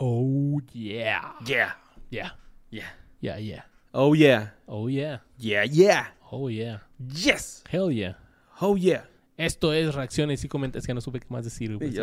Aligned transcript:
Oh, 0.00 0.60
yeah. 0.72 1.34
Yeah. 1.44 1.72
Yeah. 2.10 2.30
Yeah. 2.70 2.86
Yeah, 3.20 3.38
yeah. 3.38 3.64
Oh 3.92 4.14
yeah. 4.14 4.52
Oh, 4.68 4.88
yeah. 4.88 5.18
Yeah, 5.38 5.64
yeah. 5.64 6.14
Oh, 6.30 6.48
yeah. 6.48 6.78
Yes. 7.00 7.64
Hell 7.68 7.90
yeah. 7.90 8.14
Oh 8.60 8.76
yeah. 8.76 9.04
Esto 9.36 9.72
es 9.72 9.92
reacciones 9.94 10.44
y 10.44 10.48
comentarios. 10.48 10.86
Que 10.86 10.94
no 10.94 11.00
supe 11.00 11.18
qué 11.20 11.26
más 11.30 11.44
decir. 11.44 11.72
Y. 11.72 11.76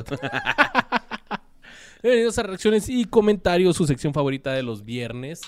Bienvenidos 2.04 2.38
a 2.38 2.44
reacciones 2.44 2.90
y 2.90 3.05
comentarios, 3.05 3.78
su 3.78 3.88
sección 3.88 4.14
favorita 4.14 4.52
de 4.54 4.62
los 4.62 4.84
viernes, 4.84 5.41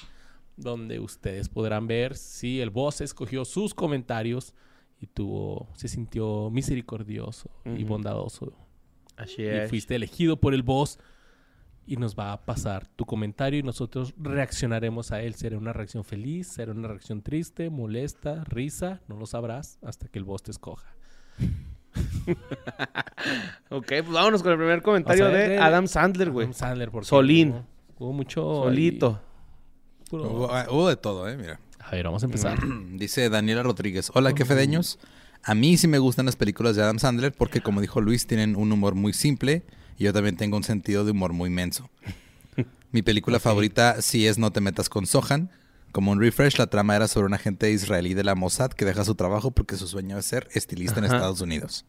donde 0.55 0.99
ustedes 0.99 1.49
podrán 1.49 1.85
ver 1.85 2.15
si 2.15 2.61
el 2.61 2.69
boss 2.69 3.01
escogió 3.01 3.43
sus 3.45 3.73
comentarios 3.73 4.53
y 4.99 5.07
tuvo, 5.07 5.67
se 5.75 5.87
sintió 5.87 6.49
misericordioso 6.49 7.49
y 7.65 7.83
bondadoso. 7.83 8.53
Así 9.17 9.43
Y 9.43 9.47
es. 9.47 9.69
fuiste 9.69 9.95
elegido 9.95 10.37
por 10.37 10.53
el 10.53 10.63
boss 10.63 10.97
y 11.87 11.95
nos 11.97 12.15
va 12.15 12.33
a 12.33 12.45
pasar 12.45 12.85
tu 12.95 13.05
comentario 13.05 13.59
y 13.59 13.63
nosotros 13.63 14.13
reaccionaremos 14.17 15.11
a 15.11 15.21
él. 15.23 15.33
Será 15.35 15.57
una 15.57 15.73
reacción 15.73 16.03
feliz, 16.03 16.47
será 16.49 16.73
una 16.73 16.87
reacción 16.89 17.21
triste, 17.21 17.69
molesta, 17.69 18.43
risa, 18.43 19.01
no 19.07 19.15
lo 19.17 19.25
sabrás 19.25 19.79
hasta 19.81 20.07
que 20.09 20.19
el 20.19 20.25
boss 20.25 20.43
te 20.43 20.51
escoja. 20.51 20.93
Ok, 23.69 23.87
pues 23.87 24.09
vámonos 24.09 24.43
con 24.43 24.51
el 24.51 24.57
primer 24.57 24.81
comentario 24.81 25.25
de 25.29 25.49
de- 25.49 25.57
Adam 25.57 25.87
Sandler, 25.87 26.29
güey. 26.31 26.45
Adam 26.45 26.53
Sandler, 26.53 26.91
porque 26.91 27.07
Solín. 27.07 27.49
Hubo, 27.49 27.65
hubo 28.07 28.13
mucho... 28.13 28.41
Solito. 28.63 29.19
ahí, 29.19 30.05
puro- 30.09 30.23
Hubo, 30.31 30.53
ah, 30.53 30.67
hubo 30.69 30.87
de 30.89 30.95
todo, 30.97 31.27
¿eh? 31.27 31.35
Mira. 31.37 31.59
A 31.79 31.91
ver, 31.91 32.05
vamos 32.05 32.21
a 32.23 32.25
empezar. 32.27 32.59
Dice 32.93 33.29
Daniela 33.29 33.63
Rodríguez. 33.63 34.11
Hola, 34.13 34.33
¿qué 34.33 34.45
fedeños? 34.45 34.99
A 35.43 35.55
mí 35.55 35.77
sí 35.77 35.87
me 35.87 35.99
gustan 35.99 36.25
las 36.25 36.35
películas 36.35 36.75
de 36.75 36.83
Adam 36.83 36.99
Sandler 36.99 37.31
porque, 37.33 37.61
como 37.61 37.81
dijo 37.81 38.01
Luis, 38.01 38.27
tienen 38.27 38.55
un 38.55 38.71
humor 38.71 38.95
muy 38.95 39.13
simple 39.13 39.63
y 39.97 40.05
yo 40.05 40.13
también 40.13 40.37
tengo 40.37 40.57
un 40.57 40.63
sentido 40.63 41.05
de 41.05 41.11
humor 41.11 41.33
muy 41.33 41.49
menso. 41.49 41.89
Mi 42.91 43.01
película 43.01 43.39
favorita 43.39 44.01
sí 44.01 44.27
es 44.27 44.37
No 44.37 44.51
te 44.51 44.61
metas 44.61 44.89
con 44.89 45.05
Sohan. 45.05 45.49
Como 45.91 46.11
un 46.11 46.19
refresh, 46.19 46.57
la 46.57 46.67
trama 46.67 46.95
era 46.95 47.07
sobre 47.07 47.27
un 47.27 47.33
agente 47.33 47.71
israelí 47.71 48.13
de 48.13 48.23
la 48.23 48.35
Mossad 48.35 48.71
que 48.71 48.85
deja 48.85 49.03
su 49.03 49.15
trabajo 49.15 49.51
porque 49.51 49.77
su 49.77 49.87
sueño 49.87 50.17
es 50.17 50.25
ser 50.25 50.47
estilista 50.53 50.99
en. 50.99 51.05
Estados 51.05 51.41
Unidos. 51.41 51.85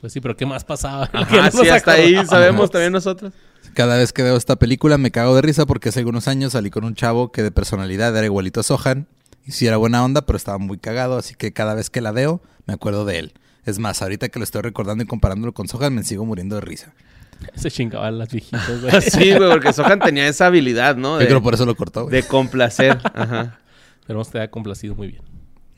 Pues 0.00 0.12
sí, 0.12 0.20
pero 0.20 0.36
¿qué 0.36 0.46
más 0.46 0.64
pasaba? 0.64 1.08
Ajá, 1.12 1.50
sí, 1.52 1.68
hasta 1.68 1.92
ahí 1.92 2.14
sabemos 2.26 2.70
también 2.70 2.92
nosotros. 2.92 3.32
Cada 3.74 3.96
vez 3.96 4.12
que 4.12 4.22
veo 4.22 4.36
esta 4.36 4.56
película 4.56 4.98
me 4.98 5.10
cago 5.10 5.34
de 5.34 5.42
risa 5.42 5.66
porque 5.66 5.90
hace 5.90 6.00
algunos 6.00 6.28
años 6.28 6.52
salí 6.52 6.70
con 6.70 6.84
un 6.84 6.94
chavo 6.94 7.30
que 7.32 7.42
de 7.42 7.50
personalidad 7.50 8.16
era 8.16 8.24
igualito 8.24 8.60
a 8.60 8.62
Sohan. 8.62 9.06
Y 9.44 9.52
sí 9.52 9.66
era 9.66 9.76
buena 9.76 10.04
onda, 10.04 10.26
pero 10.26 10.36
estaba 10.36 10.58
muy 10.58 10.78
cagado, 10.78 11.16
así 11.16 11.34
que 11.34 11.52
cada 11.52 11.74
vez 11.74 11.88
que 11.88 12.00
la 12.00 12.12
veo 12.12 12.42
me 12.66 12.74
acuerdo 12.74 13.04
de 13.04 13.18
él. 13.18 13.32
Es 13.64 13.78
más, 13.78 14.02
ahorita 14.02 14.28
que 14.28 14.38
lo 14.38 14.44
estoy 14.44 14.62
recordando 14.62 15.04
y 15.04 15.06
comparándolo 15.06 15.52
con 15.54 15.68
Sohan 15.68 15.94
me 15.94 16.04
sigo 16.04 16.24
muriendo 16.24 16.56
de 16.56 16.60
risa. 16.60 16.92
Se 17.54 17.70
chingaban 17.70 18.18
las 18.18 18.28
viejitas, 18.32 18.80
güey. 18.80 19.00
Sí, 19.02 19.32
güey, 19.34 19.50
porque 19.50 19.72
Sohan 19.72 20.00
tenía 20.00 20.26
esa 20.28 20.46
habilidad, 20.46 20.96
¿no? 20.96 21.14
Yo 21.14 21.18
De, 21.20 21.26
creo 21.26 21.42
por 21.42 21.54
eso 21.54 21.66
lo 21.66 21.74
cortó. 21.74 22.04
güey. 22.04 22.12
de 22.16 22.22
complacer. 22.26 22.98
Ajá. 23.14 23.58
Que 24.06 24.14
te 24.14 24.38
haya 24.38 24.50
complacido 24.50 24.94
muy 24.94 25.08
bien. 25.08 25.22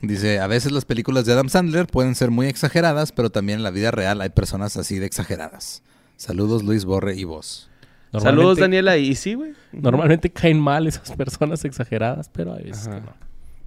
Dice, 0.01 0.39
a 0.39 0.47
veces 0.47 0.71
las 0.71 0.85
películas 0.85 1.25
de 1.25 1.33
Adam 1.33 1.49
Sandler 1.49 1.85
pueden 1.85 2.15
ser 2.15 2.31
muy 2.31 2.47
exageradas, 2.47 3.11
pero 3.11 3.29
también 3.29 3.59
en 3.59 3.63
la 3.63 3.69
vida 3.71 3.91
real 3.91 4.21
hay 4.21 4.29
personas 4.29 4.77
así 4.77 4.97
de 4.97 5.05
exageradas. 5.05 5.83
Saludos 6.15 6.63
Luis 6.63 6.85
Borre 6.85 7.15
y 7.15 7.23
vos. 7.23 7.69
Saludos, 8.19 8.57
Daniela. 8.57 8.97
Y 8.97 9.15
sí, 9.15 9.35
güey. 9.35 9.53
Normalmente 9.71 10.29
caen 10.31 10.59
mal 10.59 10.87
esas 10.87 11.11
personas 11.11 11.63
exageradas, 11.65 12.29
pero 12.29 12.53
a 12.53 12.57
veces 12.57 12.87
Ajá. 12.87 12.99
que 12.99 13.05
no. 13.05 13.13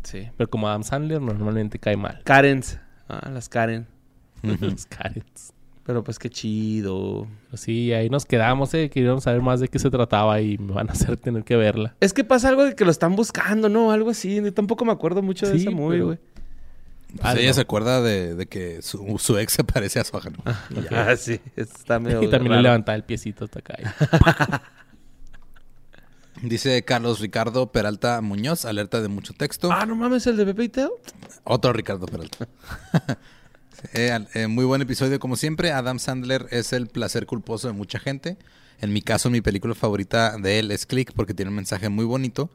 Sí. 0.02 0.30
Pero 0.36 0.50
como 0.50 0.68
Adam 0.68 0.82
Sandler 0.82 1.20
normalmente 1.20 1.78
cae 1.78 1.96
mal. 1.96 2.20
Karens. 2.24 2.78
Ah, 3.08 3.30
las 3.30 3.48
Karen. 3.48 3.86
Los 4.42 4.84
Karens. 4.86 5.53
Pero 5.86 6.02
pues 6.02 6.18
qué 6.18 6.30
chido. 6.30 7.26
Pero 7.46 7.56
sí, 7.58 7.92
ahí 7.92 8.08
nos 8.08 8.24
quedamos, 8.24 8.72
eh. 8.74 8.88
Queríamos 8.88 9.24
saber 9.24 9.42
más 9.42 9.60
de 9.60 9.68
qué 9.68 9.78
se 9.78 9.90
trataba 9.90 10.40
y 10.40 10.56
me 10.58 10.72
van 10.72 10.88
a 10.88 10.92
hacer 10.92 11.16
tener 11.18 11.44
que 11.44 11.56
verla. 11.56 11.94
Es 12.00 12.12
que 12.14 12.24
pasa 12.24 12.48
algo 12.48 12.64
de 12.64 12.74
que 12.74 12.84
lo 12.86 12.90
están 12.90 13.16
buscando, 13.16 13.68
¿no? 13.68 13.90
Algo 13.92 14.10
así. 14.10 14.36
Yo 14.36 14.52
tampoco 14.54 14.84
me 14.86 14.92
acuerdo 14.92 15.20
mucho 15.22 15.46
de 15.46 15.58
Sí, 15.58 15.62
esa 15.66 15.70
movie, 15.70 15.96
pero- 15.98 16.06
güey. 16.06 16.18
Pues 17.16 17.20
Ah, 17.22 17.34
ella 17.38 17.48
no. 17.48 17.54
se 17.54 17.60
acuerda 17.60 18.00
de, 18.02 18.34
de 18.34 18.46
que 18.46 18.82
su, 18.82 19.18
su 19.20 19.38
ex 19.38 19.52
se 19.52 19.62
parece 19.62 20.00
a 20.00 20.04
Sohan. 20.04 20.34
Ah, 20.90 21.14
sí. 21.16 21.38
Está 21.54 22.00
medio 22.00 22.22
Y 22.22 22.28
también 22.28 22.56
le 22.56 22.62
levantaba 22.62 22.96
el 22.96 23.04
piecito 23.04 23.44
hasta 23.44 23.60
acá. 23.60 23.76
Dice 26.42 26.82
Carlos 26.84 27.20
Ricardo 27.20 27.70
Peralta 27.70 28.20
Muñoz, 28.20 28.64
alerta 28.64 29.00
de 29.00 29.08
mucho 29.08 29.32
texto. 29.32 29.70
Ah, 29.72 29.86
no 29.86 29.94
mames, 29.94 30.26
el 30.26 30.36
de 30.36 30.44
Pepe 30.46 30.64
y 30.64 30.68
Teo. 30.68 30.98
Otro 31.44 31.72
Ricardo 31.72 32.06
Peralta. 32.06 32.48
Eh, 33.92 34.18
eh, 34.34 34.46
muy 34.46 34.64
buen 34.64 34.82
episodio 34.82 35.18
como 35.20 35.36
siempre. 35.36 35.72
Adam 35.72 35.98
Sandler 35.98 36.46
es 36.50 36.72
el 36.72 36.86
placer 36.86 37.26
culposo 37.26 37.68
de 37.68 37.74
mucha 37.74 37.98
gente. 37.98 38.36
En 38.80 38.92
mi 38.92 39.02
caso, 39.02 39.30
mi 39.30 39.40
película 39.40 39.74
favorita 39.74 40.36
de 40.38 40.58
él 40.58 40.70
es 40.70 40.86
Click 40.86 41.12
porque 41.12 41.34
tiene 41.34 41.50
un 41.50 41.56
mensaje 41.56 41.88
muy 41.88 42.04
bonito. 42.04 42.50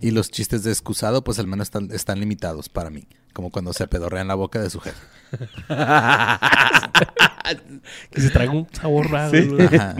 Y 0.00 0.10
los 0.10 0.32
chistes 0.32 0.64
de 0.64 0.72
excusado, 0.72 1.22
pues 1.22 1.38
al 1.38 1.46
menos 1.46 1.68
están, 1.68 1.92
están 1.92 2.18
limitados 2.18 2.68
para 2.68 2.90
mí. 2.90 3.06
Como 3.32 3.50
cuando 3.50 3.72
se 3.72 3.86
pedorrea 3.86 4.22
en 4.22 4.28
la 4.28 4.34
boca 4.34 4.60
de 4.60 4.70
su 4.70 4.80
jefe. 4.80 4.98
que 8.10 8.20
se 8.20 8.30
traiga 8.30 8.54
un 8.54 8.66
sabor 8.72 9.08
raro. 9.08 9.30
Sí. 9.30 9.48
Ajá. 9.62 9.94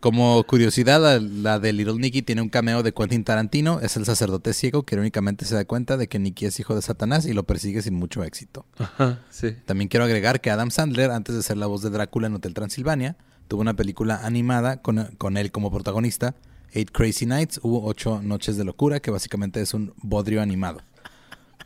Como 0.00 0.42
curiosidad, 0.44 1.00
la, 1.00 1.18
la 1.18 1.58
de 1.58 1.72
Little 1.72 1.94
Nicky 1.94 2.22
tiene 2.22 2.42
un 2.42 2.48
cameo 2.48 2.82
de 2.82 2.92
Quentin 2.92 3.24
Tarantino. 3.24 3.80
Es 3.80 3.96
el 3.96 4.04
sacerdote 4.04 4.52
ciego 4.52 4.84
que 4.84 4.94
irónicamente 4.94 5.44
se 5.44 5.54
da 5.54 5.64
cuenta 5.64 5.96
de 5.96 6.08
que 6.08 6.18
Nicky 6.18 6.46
es 6.46 6.58
hijo 6.60 6.74
de 6.74 6.82
Satanás 6.82 7.26
y 7.26 7.32
lo 7.32 7.44
persigue 7.44 7.82
sin 7.82 7.94
mucho 7.94 8.24
éxito. 8.24 8.66
Ajá, 8.78 9.20
sí. 9.30 9.56
También 9.66 9.88
quiero 9.88 10.04
agregar 10.04 10.40
que 10.40 10.50
Adam 10.50 10.70
Sandler, 10.70 11.10
antes 11.10 11.34
de 11.34 11.42
ser 11.42 11.56
la 11.56 11.66
voz 11.66 11.82
de 11.82 11.90
Drácula 11.90 12.26
en 12.26 12.34
Hotel 12.34 12.54
Transilvania, 12.54 13.16
tuvo 13.48 13.60
una 13.60 13.74
película 13.74 14.20
animada 14.24 14.82
con, 14.82 15.14
con 15.18 15.36
él 15.36 15.52
como 15.52 15.70
protagonista, 15.70 16.34
Eight 16.72 16.90
Crazy 16.90 17.26
Nights, 17.26 17.60
hubo 17.62 17.84
ocho 17.84 18.22
noches 18.22 18.56
de 18.56 18.64
locura, 18.64 19.00
que 19.00 19.10
básicamente 19.10 19.60
es 19.60 19.74
un 19.74 19.92
bodrio 19.98 20.40
animado. 20.40 20.80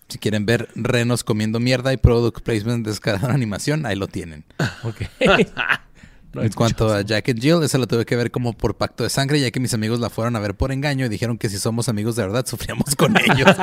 Si 0.09 0.19
quieren 0.19 0.47
ver 0.47 0.69
renos 0.75 1.25
comiendo 1.25 1.59
mierda 1.59 1.93
y 1.93 1.97
product 1.97 2.41
placement 2.43 2.87
de 2.87 2.93
escalada 2.93 3.33
animación, 3.35 3.87
ahí 3.87 3.97
lo 3.97 4.09
tienen. 4.09 4.45
Ok. 4.85 5.03
No 6.37 6.43
en 6.43 6.53
cuanto 6.53 6.93
a 6.93 7.01
Jack 7.03 7.29
and 7.31 7.41
Jill, 7.41 7.63
esa 7.63 7.79
la 7.79 7.87
tuve 7.87 8.05
que 8.05 8.15
ver 8.17 8.31
como 8.31 8.53
por 8.53 8.77
pacto 8.77 9.03
de 9.05 9.11
sangre, 9.11 9.41
ya 9.41 9.51
que 9.51 9.59
mis 9.61 9.75
amigos 9.75 9.99
la 10.01 10.11
fueron 10.11 10.37
a 10.37 10.41
ver 10.41 10.55
por 10.55 10.71
engaño 10.73 11.07
y 11.07 11.09
dijeron 11.09 11.39
que 11.39 11.49
si 11.49 11.59
somos 11.59 11.89
amigos 11.89 12.17
de 12.17 12.23
verdad, 12.23 12.47
sufríamos 12.47 12.95
con 12.97 13.17
ellos. 13.31 13.49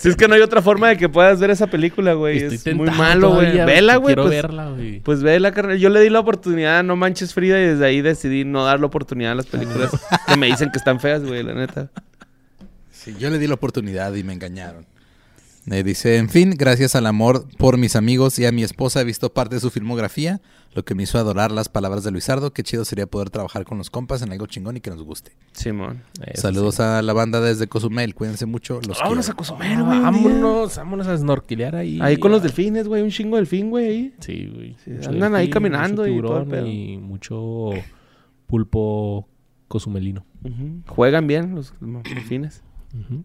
Si 0.00 0.08
es 0.08 0.16
que 0.16 0.28
no 0.28 0.34
hay 0.34 0.40
otra 0.40 0.62
forma 0.62 0.88
de 0.88 0.96
que 0.96 1.10
puedas 1.10 1.38
ver 1.38 1.50
esa 1.50 1.66
película, 1.66 2.14
güey. 2.14 2.38
Es 2.38 2.74
muy 2.74 2.88
malo, 2.90 3.34
güey. 3.34 3.52
Vela, 3.52 3.96
güey. 3.96 4.14
Quiero 4.14 4.22
Pues, 4.22 4.34
verla, 4.42 4.70
güey. 4.70 5.00
pues 5.00 5.22
vela, 5.22 5.52
carnal. 5.52 5.76
Yo 5.78 5.90
le 5.90 6.00
di 6.00 6.08
la 6.08 6.20
oportunidad 6.20 6.78
a 6.78 6.82
No 6.82 6.96
Manches 6.96 7.34
Frida 7.34 7.60
y 7.60 7.64
desde 7.66 7.84
ahí 7.84 8.00
decidí 8.00 8.44
no 8.46 8.64
dar 8.64 8.80
la 8.80 8.86
oportunidad 8.86 9.32
a 9.32 9.34
las 9.34 9.44
películas 9.46 9.90
que 10.26 10.36
me 10.38 10.46
dicen 10.46 10.70
que 10.70 10.78
están 10.78 11.00
feas, 11.00 11.22
güey, 11.22 11.42
la 11.42 11.52
neta. 11.52 11.90
Sí, 12.90 13.14
yo 13.18 13.28
le 13.28 13.38
di 13.38 13.46
la 13.46 13.54
oportunidad 13.54 14.14
y 14.14 14.22
me 14.24 14.32
engañaron. 14.32 14.86
Eh, 15.68 15.82
dice, 15.82 16.16
en 16.18 16.28
fin, 16.28 16.54
gracias 16.56 16.94
al 16.94 17.06
amor 17.06 17.46
por 17.58 17.76
mis 17.76 17.96
amigos 17.96 18.38
y 18.38 18.46
a 18.46 18.52
mi 18.52 18.62
esposa 18.62 19.00
he 19.00 19.04
visto 19.04 19.32
parte 19.32 19.56
de 19.56 19.60
su 19.60 19.70
filmografía, 19.70 20.40
lo 20.74 20.84
que 20.84 20.94
me 20.94 21.02
hizo 21.02 21.18
adorar 21.18 21.50
las 21.50 21.68
palabras 21.68 22.04
de 22.04 22.12
Luisardo. 22.12 22.52
Qué 22.52 22.62
chido 22.62 22.84
sería 22.84 23.06
poder 23.08 23.30
trabajar 23.30 23.64
con 23.64 23.76
los 23.78 23.90
compas 23.90 24.22
en 24.22 24.30
algo 24.30 24.46
chingón 24.46 24.76
y 24.76 24.80
que 24.80 24.90
nos 24.90 25.02
guste. 25.02 25.32
Simón. 25.52 26.02
Eso 26.24 26.42
Saludos 26.42 26.76
sí. 26.76 26.82
a 26.82 27.02
la 27.02 27.12
banda 27.12 27.40
desde 27.40 27.66
Cozumel, 27.66 28.14
cuídense 28.14 28.46
mucho. 28.46 28.80
Los 28.86 29.00
Vámonos 29.00 29.28
a 29.28 29.32
quiero. 29.32 29.36
Cozumel, 29.38 29.82
güey. 29.82 29.98
un 29.98 30.12
día. 30.12 30.22
Vámonos, 30.22 30.76
vámonos 30.76 31.06
a 31.08 31.16
snorkelear 31.18 31.74
ahí. 31.74 31.98
Ahí 32.00 32.16
con 32.18 32.30
los 32.30 32.42
delfines, 32.44 32.86
güey. 32.86 33.02
Un 33.02 33.10
chingo 33.10 33.34
de 33.36 33.40
delfín, 33.42 33.70
güey, 33.70 33.86
ahí. 33.88 34.14
Sí, 34.20 34.50
güey. 34.54 34.76
Sí, 34.84 34.92
andan 35.08 35.34
ahí 35.34 35.50
caminando 35.50 36.02
mucho 36.02 36.14
y 36.14 36.20
todo 36.22 36.38
el 36.38 36.44
tiburón 36.44 36.48
pedo. 36.48 36.66
y 36.68 36.96
mucho 36.98 37.70
pulpo 38.46 39.28
cosumelino. 39.68 40.24
Ujú. 40.44 40.82
Juegan 40.86 41.26
bien 41.26 41.54
los 41.54 41.74
delfines. 41.80 42.62
Ujú. 42.94 43.24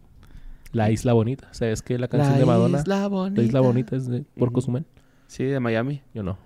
La 0.71 0.91
Isla 0.91 1.13
Bonita. 1.13 1.49
¿Sabes 1.51 1.81
que 1.81 1.97
la 1.97 2.07
canción 2.07 2.37
de 2.37 2.45
Madonna? 2.45 2.79
Isla 2.79 3.07
Bonita. 3.07 3.41
La 3.41 3.47
Isla 3.47 3.59
Bonita 3.61 3.95
es 3.95 4.07
de, 4.07 4.23
por. 4.37 4.51
Cozumel. 4.51 4.85
Sí, 5.27 5.43
de 5.43 5.59
Miami. 5.59 6.01
Yo 6.13 6.23
no. 6.23 6.37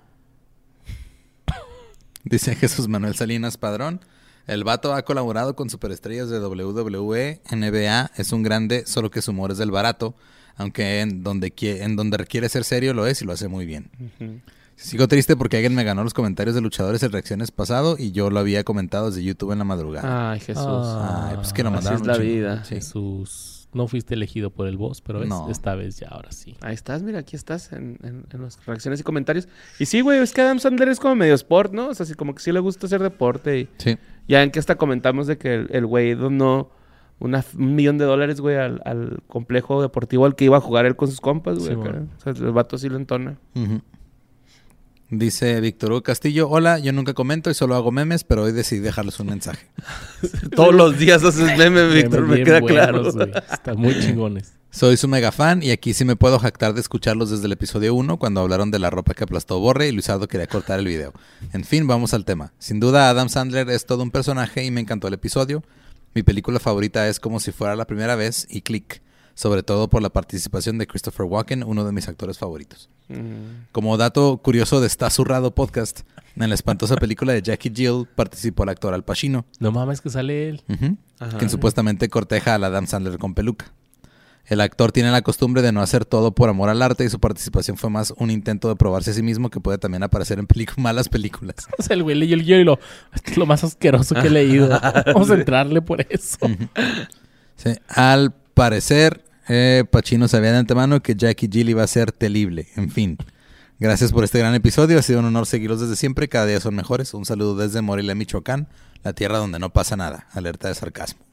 Dice 2.23 2.55
Jesús 2.55 2.87
Manuel 2.87 3.15
Salinas 3.15 3.57
Padrón. 3.57 4.01
El 4.47 4.63
vato 4.63 4.93
ha 4.93 5.03
colaborado 5.03 5.55
con 5.55 5.69
superestrellas 5.71 6.29
de 6.29 6.39
WWE, 6.39 7.41
NBA, 7.51 8.11
es 8.15 8.31
un 8.31 8.43
grande, 8.43 8.85
solo 8.85 9.09
que 9.09 9.23
su 9.23 9.31
humor 9.31 9.51
es 9.51 9.57
del 9.57 9.71
barato, 9.71 10.15
aunque 10.55 11.01
en 11.01 11.23
donde, 11.23 11.51
en 11.57 11.95
donde 11.95 12.17
requiere 12.17 12.47
ser 12.47 12.63
serio 12.63 12.93
lo 12.93 13.07
es 13.07 13.23
y 13.23 13.25
lo 13.25 13.33
hace 13.33 13.47
muy 13.47 13.65
bien. 13.65 13.89
Ujú. 13.99 14.39
Sigo 14.75 15.07
triste 15.07 15.35
porque 15.35 15.57
alguien 15.57 15.73
me 15.75 15.83
ganó 15.83 16.03
los 16.03 16.13
comentarios 16.13 16.53
de 16.55 16.61
luchadores 16.61 17.01
en 17.03 17.11
reacciones 17.11 17.51
pasado 17.51 17.95
y 17.97 18.11
yo 18.11 18.29
lo 18.29 18.39
había 18.39 18.63
comentado 18.63 19.07
desde 19.07 19.23
YouTube 19.23 19.51
en 19.53 19.59
la 19.59 19.63
madrugada. 19.65 20.31
Ay, 20.31 20.39
Jesús. 20.41 20.63
Ah, 20.67 21.27
Ay, 21.31 21.35
pues 21.37 21.53
que 21.53 21.63
lo 21.63 21.69
así 21.69 21.75
mandaron 21.75 21.95
es 21.97 22.01
un 22.01 22.07
la 22.07 22.13
chingo. 22.15 22.25
vida. 22.27 22.63
Sí. 22.65 22.75
Jesús. 22.75 23.51
No 23.73 23.87
fuiste 23.89 24.13
elegido 24.13 24.51
por 24.51 24.67
el 24.67 24.77
boss, 24.77 25.01
pero 25.01 25.21
esta 25.51 25.75
vez 25.75 25.97
ya, 25.99 26.07
ahora 26.07 26.31
sí. 26.31 26.55
Ahí 26.61 26.73
estás, 26.73 27.03
mira, 27.03 27.19
aquí 27.19 27.35
estás 27.35 27.73
en, 27.73 27.97
en, 28.03 28.25
en 28.31 28.41
las 28.41 28.65
reacciones 28.65 29.01
y 29.01 29.03
comentarios. 29.03 29.49
Y 29.79 29.85
sí, 29.85 29.99
güey, 29.99 30.19
es 30.19 30.31
que 30.31 30.39
Adam 30.41 30.59
Sandler 30.59 30.87
es 30.87 30.97
como 31.01 31.15
medio 31.15 31.33
sport, 31.35 31.73
¿no? 31.73 31.89
O 31.89 31.93
sea, 31.93 32.05
así 32.05 32.13
como 32.13 32.33
que 32.33 32.41
sí 32.41 32.53
le 32.53 32.61
gusta 32.61 32.85
hacer 32.87 33.01
deporte. 33.03 33.59
Y 33.59 33.69
Sí. 33.77 33.97
ya 34.29 34.43
en 34.43 34.51
que 34.51 34.59
hasta 34.59 34.75
comentamos 34.75 35.27
de 35.27 35.37
que 35.37 35.67
el 35.69 35.85
güey 35.85 36.13
donó 36.13 36.69
una, 37.19 37.43
un 37.57 37.75
millón 37.75 37.97
de 37.97 38.05
dólares, 38.05 38.39
güey, 38.39 38.55
al, 38.55 38.81
al 38.85 39.19
complejo 39.27 39.81
deportivo 39.81 40.25
al 40.25 40.35
que 40.37 40.45
iba 40.45 40.55
a 40.55 40.61
jugar 40.61 40.85
él 40.85 40.95
con 40.95 41.09
sus 41.09 41.19
compas, 41.19 41.59
güey. 41.59 41.73
Sí, 41.73 41.75
o 41.75 42.19
sea, 42.23 42.31
el 42.31 42.51
vato 42.53 42.77
sí 42.77 42.87
lo 42.87 42.95
entona. 42.95 43.37
Ujú. 43.55 43.81
Dice 45.09 45.61
Víctor 45.61 45.91
Hugo 45.91 46.01
Castillo, 46.01 46.49
hola, 46.49 46.79
yo 46.79 46.91
nunca 46.91 47.13
comento 47.13 47.51
y 47.51 47.53
solo 47.53 47.75
hago 47.75 47.91
memes, 47.91 48.23
pero 48.23 48.43
hoy 48.43 48.51
decidí 48.51 48.79
dejarles 48.79 49.19
un 49.19 49.27
mensaje. 49.27 49.67
Todos 50.55 50.73
los 50.73 50.97
días 50.97 51.23
haces 51.23 51.55
memes, 51.57 51.93
Víctor, 51.93 52.27
me 52.27 52.43
queda 52.43 52.59
buenos, 52.59 53.13
claro. 53.13 53.31
Están 53.51 53.77
muy 53.77 53.99
chingones. 53.99 54.53
Soy 54.71 54.97
su 54.97 55.07
mega 55.07 55.31
fan 55.31 55.61
y 55.61 55.69
aquí 55.69 55.93
sí 55.93 56.05
me 56.05 56.15
puedo 56.15 56.39
jactar 56.39 56.73
de 56.73 56.81
escucharlos 56.81 57.29
desde 57.29 57.45
el 57.45 57.51
episodio 57.51 57.93
1 57.93 58.17
cuando 58.17 58.41
hablaron 58.41 58.71
de 58.71 58.79
la 58.79 58.89
ropa 58.89 59.13
que 59.13 59.23
aplastó 59.23 59.59
Borre 59.59 59.87
y 59.87 59.91
Luisardo 59.91 60.27
quería 60.27 60.47
cortar 60.47 60.79
el 60.79 60.87
video. 60.87 61.13
En 61.53 61.63
fin, 61.63 61.85
vamos 61.85 62.13
al 62.13 62.25
tema. 62.25 62.51
Sin 62.57 62.79
duda 62.79 63.09
Adam 63.09 63.29
Sandler 63.29 63.69
es 63.69 63.85
todo 63.85 64.01
un 64.03 64.11
personaje 64.11 64.65
y 64.65 64.71
me 64.71 64.81
encantó 64.81 65.07
el 65.07 65.13
episodio. 65.13 65.63
Mi 66.13 66.23
película 66.23 66.59
favorita 66.59 67.07
es 67.07 67.19
como 67.19 67.39
si 67.39 67.51
fuera 67.51 67.75
la 67.75 67.85
primera 67.85 68.15
vez 68.15 68.47
y 68.49 68.63
click, 68.63 69.01
sobre 69.35 69.61
todo 69.61 69.89
por 69.89 70.01
la 70.01 70.09
participación 70.09 70.77
de 70.79 70.87
Christopher 70.87 71.25
Walken, 71.27 71.63
uno 71.63 71.83
de 71.85 71.91
mis 71.91 72.07
actores 72.07 72.37
favoritos. 72.39 72.89
Mm. 73.09 73.67
Como 73.71 73.95
dato 73.97 74.37
curioso 74.37 74.81
de 74.81 74.87
Está 74.87 75.09
Zurrado 75.11 75.53
Podcast, 75.53 76.01
en 76.35 76.49
la 76.49 76.55
espantosa 76.55 76.95
película 76.95 77.31
de 77.33 77.41
Jackie 77.43 77.71
Jill 77.73 78.07
participó 78.15 78.63
el 78.63 78.69
actor 78.69 78.93
Al 78.93 79.03
Pacino, 79.03 79.45
No 79.59 79.71
mames 79.71 80.01
que 80.01 80.09
sale 80.09 80.49
él. 80.49 80.63
Ajá. 81.19 81.37
quien 81.37 81.49
supuestamente 81.49 82.09
corteja 82.09 82.55
al 82.55 82.63
Adam 82.63 82.87
Sandler 82.87 83.17
con 83.19 83.33
peluca. 83.35 83.71
El 84.47 84.61
actor 84.61 84.91
tiene 84.91 85.09
la 85.11 85.21
costumbre 85.23 85.61
de 85.63 85.71
no 85.71 85.81
hacer 85.81 86.05
todo 86.05 86.31
por 86.33 86.49
amor 86.49 86.69
al 86.69 86.81
arte 86.83 87.03
y 87.03 87.09
su 87.09 87.19
participación 87.19 87.77
fue 87.77 87.89
más 87.89 88.13
un 88.17 88.29
intento 88.29 88.67
de 88.69 88.75
probarse 88.75 89.09
a 89.09 89.13
sí 89.15 89.23
mismo 89.23 89.49
que 89.49 89.59
puede 89.59 89.79
también 89.79 90.03
aparecer 90.03 90.37
en 90.37 90.47
pelic- 90.47 90.77
malas 90.77 91.09
películas. 91.09 91.55
O 91.79 91.81
sea, 91.83 91.95
el 91.95 92.03
güey 92.03 92.15
leyó 92.15 92.35
el 92.35 92.43
guion 92.43 92.59
y 92.61 92.63
lo... 92.63 92.79
Esto 93.13 93.31
es 93.31 93.37
lo 93.37 93.45
más 93.47 93.63
asqueroso 93.63 94.13
que 94.13 94.27
he 94.27 94.29
leído. 94.29 94.69
Vamos 95.07 95.31
a 95.31 95.33
entrarle 95.35 95.81
por 95.81 96.05
eso. 96.09 96.37
Sí, 97.55 97.71
Al 97.87 98.35
parecer, 98.55 99.23
eh, 99.47 99.83
Pacino 99.91 100.27
sabía 100.27 100.51
de 100.51 100.57
antemano 100.57 101.03
que 101.03 101.15
Jackie 101.15 101.47
Jill 101.51 101.69
iba 101.69 101.83
a 101.83 101.87
ser 101.87 102.11
terrible. 102.11 102.67
En 102.75 102.89
fin. 102.89 103.17
Gracias 103.77 104.13
por 104.13 104.23
este 104.23 104.39
gran 104.39 104.55
episodio. 104.55 104.97
Ha 104.97 105.01
sido 105.01 105.19
un 105.19 105.25
honor 105.25 105.45
seguirlos 105.45 105.81
desde 105.81 105.97
siempre. 105.97 106.29
Cada 106.29 106.45
día 106.45 106.59
son 106.59 106.75
mejores. 106.75 107.13
Un 107.13 107.25
saludo 107.25 107.55
desde 107.55 107.81
Morelia, 107.81 108.15
Michoacán, 108.15 108.67
la 109.03 109.13
tierra 109.13 109.37
donde 109.37 109.59
no 109.59 109.71
pasa 109.71 109.97
nada. 109.97 110.27
Alerta 110.31 110.69
de 110.69 110.75
sarcasmo. 110.75 111.23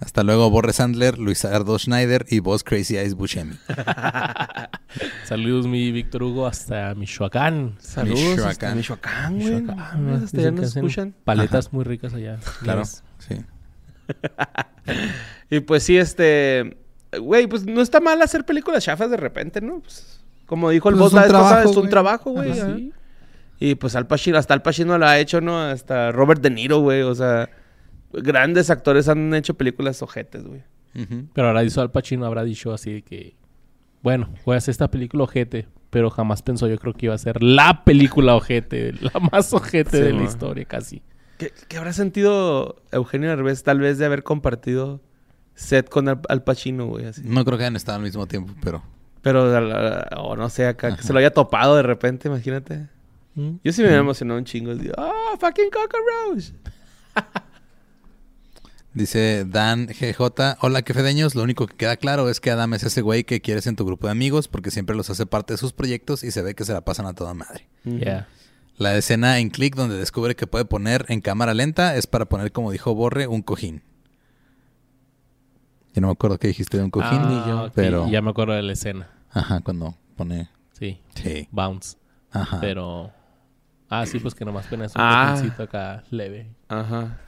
Hasta 0.00 0.22
luego, 0.22 0.48
Borre 0.48 0.72
Sandler, 0.72 1.18
Luis 1.18 1.44
Ardo 1.44 1.76
Schneider 1.76 2.24
y 2.30 2.38
vos, 2.38 2.62
Crazy 2.62 2.96
Eyes 2.96 3.14
Buscemi. 3.14 3.56
Saludos, 5.24 5.66
mi 5.66 5.90
Víctor 5.90 6.22
Hugo, 6.22 6.46
hasta 6.46 6.94
Michoacán. 6.94 7.76
Saludos 7.80 8.20
Michoacán. 8.20 8.48
hasta 8.48 8.74
Michoacán, 8.76 9.38
güey. 9.40 9.60
Michoacán, 9.60 9.76
mames, 9.76 10.22
Hasta 10.22 10.36
Dicen 10.36 10.54
nos 10.54 10.76
escuchan. 10.76 11.14
Paletas 11.24 11.72
muy 11.72 11.84
ricas 11.84 12.14
allá. 12.14 12.38
Claro. 12.62 12.84
Sí. 12.84 13.44
Y 15.50 15.60
pues 15.60 15.82
sí, 15.82 15.96
este... 15.96 16.76
Güey, 17.18 17.46
pues 17.46 17.64
no 17.64 17.80
está 17.80 18.00
mal 18.00 18.20
hacer 18.20 18.44
películas 18.44 18.84
chafas 18.84 19.10
de 19.10 19.16
repente, 19.16 19.60
¿no? 19.62 19.80
Pues, 19.80 20.22
como 20.46 20.68
dijo 20.70 20.88
el 20.90 20.96
Pues 20.96 21.12
boss 21.12 21.24
es 21.24 21.32
la 21.32 21.42
un 21.42 21.50
vez 21.56 21.64
es 21.64 21.76
un 21.76 21.82
güey. 21.82 21.90
trabajo, 21.90 22.30
güey. 22.32 22.52
Sí. 22.54 22.92
Y 23.60 23.74
pues 23.76 23.96
Al 23.96 24.06
Pacino, 24.06 24.36
hasta 24.38 24.54
Al 24.54 24.62
Pacino 24.62 24.96
lo 24.98 25.06
ha 25.06 25.18
hecho, 25.18 25.40
¿no? 25.40 25.58
Hasta 25.60 26.12
Robert 26.12 26.40
De 26.42 26.50
Niro, 26.50 26.80
güey. 26.80 27.02
O 27.02 27.14
sea, 27.14 27.48
grandes 28.12 28.68
actores 28.70 29.08
han 29.08 29.32
hecho 29.34 29.54
películas 29.54 30.02
ojetes, 30.02 30.44
güey. 30.44 30.62
Pero 31.32 31.48
ahora 31.48 31.64
hizo 31.64 31.80
Al 31.80 31.90
Pacino, 31.90 32.26
habrá 32.26 32.44
dicho 32.44 32.72
así 32.72 32.92
de 32.92 33.02
que... 33.02 33.36
Bueno, 34.02 34.28
voy 34.44 34.54
a 34.54 34.58
hacer 34.58 34.72
esta 34.72 34.90
película 34.90 35.24
ojete. 35.24 35.66
Pero 35.90 36.10
jamás 36.10 36.42
pensó 36.42 36.66
yo 36.68 36.78
creo 36.78 36.92
que 36.92 37.06
iba 37.06 37.14
a 37.14 37.18
ser 37.18 37.42
la 37.42 37.84
película 37.84 38.34
ojete. 38.36 38.92
La 39.00 39.18
más 39.32 39.52
ojete 39.54 39.96
Sí, 39.96 40.02
de 40.02 40.12
la 40.12 40.24
historia 40.24 40.64
casi. 40.66 41.02
¿Qué, 41.38 41.52
qué 41.68 41.78
habrá 41.78 41.92
sentido 41.94 42.82
Eugenio 42.92 43.30
Derbez 43.30 43.62
tal 43.62 43.80
vez 43.80 43.96
de 43.96 44.04
haber 44.04 44.22
compartido 44.22 45.00
set 45.58 45.88
con 45.88 46.08
Al, 46.08 46.20
Al 46.28 46.42
Pacino, 46.42 46.86
güey? 46.86 47.06
Así. 47.06 47.22
No 47.24 47.44
creo 47.44 47.58
que 47.58 47.64
hayan 47.64 47.76
estado 47.76 47.96
al 47.96 48.04
mismo 48.04 48.26
tiempo, 48.26 48.54
pero... 48.62 48.82
Pero, 49.20 49.50
o 50.16 50.36
no 50.36 50.48
sé, 50.48 50.66
acá, 50.66 50.96
que 50.96 51.02
se 51.02 51.12
lo 51.12 51.18
haya 51.18 51.32
topado 51.32 51.76
de 51.76 51.82
repente, 51.82 52.28
imagínate. 52.28 52.86
¿Mm? 53.34 53.56
Yo 53.64 53.72
sí 53.72 53.82
me 53.82 53.88
había 53.88 54.00
emocionado 54.00 54.38
un 54.38 54.44
chingo. 54.44 54.74
Digo, 54.74 54.94
¡Ah, 54.96 55.36
fucking 55.38 55.70
cockroach! 55.70 56.52
Dice 58.94 59.44
Dan 59.46 59.86
GJ, 59.86 60.56
hola 60.60 60.82
que 60.82 60.94
fedeños, 60.94 61.34
lo 61.34 61.42
único 61.42 61.66
que 61.66 61.76
queda 61.76 61.96
claro 61.96 62.30
es 62.30 62.40
que 62.40 62.50
Adam 62.50 62.74
es 62.74 62.84
ese 62.84 63.02
güey 63.02 63.24
que 63.24 63.40
quieres 63.40 63.66
en 63.66 63.76
tu 63.76 63.84
grupo 63.84 64.06
de 64.06 64.12
amigos 64.12 64.48
porque 64.48 64.70
siempre 64.70 64.96
los 64.96 65.10
hace 65.10 65.26
parte 65.26 65.52
de 65.52 65.58
sus 65.58 65.72
proyectos 65.72 66.24
y 66.24 66.30
se 66.30 66.42
ve 66.42 66.54
que 66.54 66.64
se 66.64 66.72
la 66.72 66.80
pasan 66.80 67.06
a 67.06 67.12
toda 67.12 67.34
madre. 67.34 67.68
Ya. 67.84 68.26
La 68.76 68.96
escena 68.96 69.38
en 69.38 69.50
Click 69.50 69.76
donde 69.76 69.98
descubre 69.98 70.34
que 70.36 70.46
puede 70.46 70.64
poner 70.64 71.04
en 71.08 71.20
cámara 71.20 71.52
lenta 71.52 71.96
es 71.96 72.06
para 72.06 72.24
poner, 72.28 72.50
como 72.50 72.72
dijo 72.72 72.94
Borre, 72.94 73.26
un 73.26 73.42
cojín. 73.42 73.82
Yo 75.98 76.02
no 76.02 76.06
me 76.06 76.12
acuerdo 76.12 76.38
qué 76.38 76.46
dijiste 76.46 76.76
de 76.78 76.84
un 76.84 76.90
cojín, 76.92 77.18
Ah, 77.20 77.44
yo, 77.48 77.70
pero... 77.74 78.08
Ya 78.08 78.22
me 78.22 78.30
acuerdo 78.30 78.52
de 78.54 78.62
la 78.62 78.72
escena. 78.72 79.08
Ajá, 79.32 79.60
cuando 79.62 79.96
pone... 80.14 80.48
Sí. 80.70 81.00
Sí, 81.16 81.48
Bounce. 81.50 81.96
ajá. 82.30 82.60
Pero... 82.60 83.10
Ah, 83.90 84.06
sí, 84.06 84.20
pues 84.20 84.32
que 84.32 84.44
nomás 84.44 84.68
pones 84.68 84.94
un 84.94 85.00
Ah. 85.00 85.32
botoncito 85.34 85.64
acá 85.64 86.04
leve. 86.12 86.54
Ajá. 86.68 87.18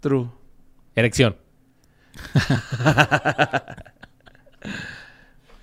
True. 0.00 0.30
Erección. 0.94 1.36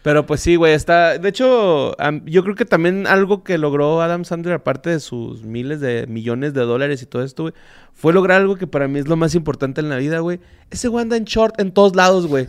Pero 0.07 0.25
pues 0.25 0.39
sí, 0.39 0.55
güey, 0.55 0.71
está... 0.71 1.17
De 1.17 1.27
hecho, 1.27 1.93
yo 2.23 2.43
creo 2.43 2.55
que 2.55 2.63
también 2.63 3.07
algo 3.07 3.43
que 3.43 3.57
logró 3.57 4.01
Adam 4.01 4.23
Sandler, 4.23 4.53
aparte 4.53 4.89
de 4.89 5.01
sus 5.01 5.43
miles 5.43 5.81
de 5.81 6.07
millones 6.07 6.53
de 6.53 6.61
dólares 6.61 7.01
y 7.01 7.05
todo 7.05 7.25
esto, 7.25 7.43
güey, 7.43 7.53
fue 7.91 8.13
lograr 8.13 8.39
algo 8.39 8.55
que 8.55 8.67
para 8.67 8.87
mí 8.87 8.99
es 8.99 9.09
lo 9.09 9.17
más 9.17 9.35
importante 9.35 9.81
en 9.81 9.89
la 9.89 9.97
vida, 9.97 10.19
güey. 10.19 10.39
Ese 10.71 10.87
güey 10.87 11.01
anda 11.01 11.17
en 11.17 11.25
short 11.25 11.59
en 11.59 11.73
todos 11.73 11.93
lados, 11.93 12.25
güey. 12.25 12.47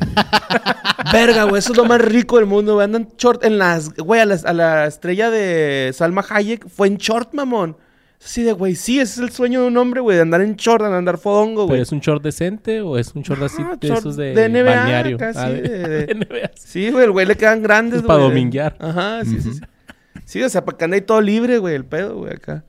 Verga, 1.12 1.46
güey, 1.46 1.58
eso 1.58 1.72
es 1.72 1.76
lo 1.76 1.84
más 1.84 2.00
rico 2.00 2.36
del 2.36 2.46
mundo, 2.46 2.74
güey. 2.74 2.84
Anda 2.84 2.98
en 2.98 3.08
short 3.18 3.42
en 3.42 3.58
las... 3.58 3.92
Güey, 3.92 4.20
a 4.20 4.26
la, 4.26 4.34
a 4.36 4.52
la 4.52 4.86
estrella 4.86 5.28
de 5.28 5.90
Salma 5.92 6.24
Hayek 6.30 6.68
fue 6.68 6.86
en 6.86 6.98
short, 6.98 7.34
mamón. 7.34 7.76
Así 8.24 8.42
de, 8.42 8.52
güey, 8.52 8.74
sí, 8.74 8.98
ese 8.98 9.12
es 9.14 9.18
el 9.18 9.30
sueño 9.30 9.62
de 9.62 9.68
un 9.68 9.76
hombre, 9.76 10.00
güey, 10.00 10.16
de 10.16 10.22
andar 10.22 10.40
en 10.40 10.56
short, 10.56 10.82
de 10.84 10.94
andar 10.94 11.18
fodongo, 11.18 11.62
¿Pero 11.62 11.68
güey. 11.68 11.80
es 11.82 11.92
un 11.92 12.00
short 12.00 12.22
decente 12.22 12.80
o 12.80 12.98
es 12.98 13.14
un 13.14 13.22
short 13.22 13.40
así 13.42 13.62
Ah, 13.64 13.76
de 13.80 13.88
short 13.88 14.00
esos 14.00 14.16
de, 14.16 14.34
de 14.34 14.48
NBA, 14.48 14.62
balneario? 14.64 15.16
casi, 15.18 15.38
Ah, 15.38 15.48
de, 15.50 15.60
de- 15.62 16.06
de 16.06 16.14
NBA. 16.14 16.50
Sí, 16.56 16.90
güey, 16.90 17.04
el 17.04 17.12
güey 17.12 17.26
le 17.26 17.36
quedan 17.36 17.62
grandes, 17.62 18.00
Es 18.00 18.02
güey. 18.04 18.18
pa' 18.18 18.22
dominguear. 18.22 18.76
Ajá, 18.80 19.24
sí, 19.24 19.40
sí, 19.40 19.52
sí. 19.54 19.60
Sí, 20.24 20.42
o 20.42 20.48
sea, 20.48 20.64
para 20.64 20.76
que 20.76 20.84
ande 20.84 20.96
ahí 20.96 21.00
todo 21.02 21.20
libre, 21.20 21.58
güey, 21.58 21.74
el 21.76 21.84
pedo, 21.84 22.16
güey, 22.16 22.34
acá. 22.34 22.64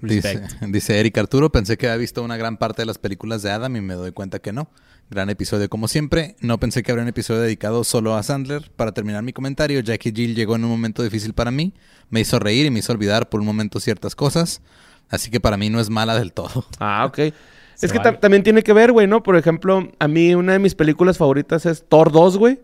Dice, 0.00 0.42
dice 0.68 0.98
Eric 0.98 1.16
Arturo, 1.18 1.52
pensé 1.52 1.76
que 1.76 1.86
había 1.86 1.98
visto 1.98 2.24
una 2.24 2.36
gran 2.36 2.56
parte 2.56 2.82
de 2.82 2.86
las 2.86 2.98
películas 2.98 3.42
de 3.42 3.50
Adam 3.52 3.76
y 3.76 3.80
me 3.82 3.94
doy 3.94 4.10
cuenta 4.10 4.40
que 4.40 4.52
no. 4.52 4.68
Gran 5.12 5.28
episodio 5.30 5.68
como 5.68 5.88
siempre. 5.88 6.36
No 6.40 6.58
pensé 6.58 6.82
que 6.82 6.90
habría 6.90 7.02
un 7.02 7.08
episodio 7.08 7.42
dedicado 7.42 7.84
solo 7.84 8.14
a 8.14 8.22
Sandler. 8.22 8.70
Para 8.76 8.92
terminar 8.92 9.22
mi 9.22 9.32
comentario, 9.34 9.80
Jackie 9.80 10.12
Jill 10.14 10.34
llegó 10.34 10.56
en 10.56 10.64
un 10.64 10.70
momento 10.70 11.02
difícil 11.02 11.34
para 11.34 11.50
mí. 11.50 11.74
Me 12.08 12.20
hizo 12.20 12.38
reír 12.38 12.64
y 12.66 12.70
me 12.70 12.78
hizo 12.78 12.92
olvidar 12.92 13.28
por 13.28 13.40
un 13.40 13.46
momento 13.46 13.78
ciertas 13.78 14.14
cosas. 14.14 14.62
Así 15.10 15.30
que 15.30 15.38
para 15.40 15.56
mí 15.58 15.68
no 15.68 15.80
es 15.80 15.90
mala 15.90 16.18
del 16.18 16.32
todo. 16.32 16.64
Ah, 16.80 17.04
ok. 17.06 17.16
Se 17.74 17.86
es 17.86 17.92
que 17.92 17.98
vale. 17.98 18.16
también 18.18 18.42
tiene 18.42 18.62
que 18.62 18.72
ver, 18.72 18.92
güey, 18.92 19.06
¿no? 19.06 19.22
Por 19.22 19.36
ejemplo, 19.36 19.90
a 19.98 20.08
mí 20.08 20.34
una 20.34 20.52
de 20.54 20.58
mis 20.58 20.74
películas 20.74 21.18
favoritas 21.18 21.66
es 21.66 21.84
Thor 21.88 22.10
2, 22.10 22.38
güey. 22.38 22.60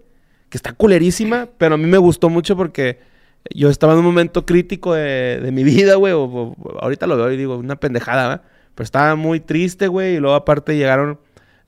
Que 0.49 0.57
está 0.57 0.73
culerísima, 0.73 1.49
pero 1.59 1.75
a 1.75 1.79
mí 1.79 1.85
me 1.87 1.99
gustó 1.99 2.31
mucho 2.31 2.57
porque 2.57 2.99
yo 3.55 3.69
estaba 3.69 3.93
en 3.93 3.99
un 3.99 4.05
momento 4.07 4.47
crítico 4.47 4.95
de, 4.95 5.41
de 5.43 5.53
mi 5.53 5.65
vida, 5.65 5.97
güey. 5.97 6.15
o- 6.15 6.23
o- 6.25 6.79
ahorita 6.81 7.07
lo 7.07 7.17
veo 7.19 7.31
y 7.31 7.37
digo, 7.37 7.57
una 7.59 7.77
pendejada, 7.77 8.29
¿verdad? 8.29 8.43
Pero 8.75 8.85
estaba 8.85 9.15
muy 9.17 9.41
triste, 9.41 9.89
güey. 9.89 10.15
Y 10.15 10.19
luego 10.19 10.37
aparte 10.37 10.77
llegaron, 10.77 11.19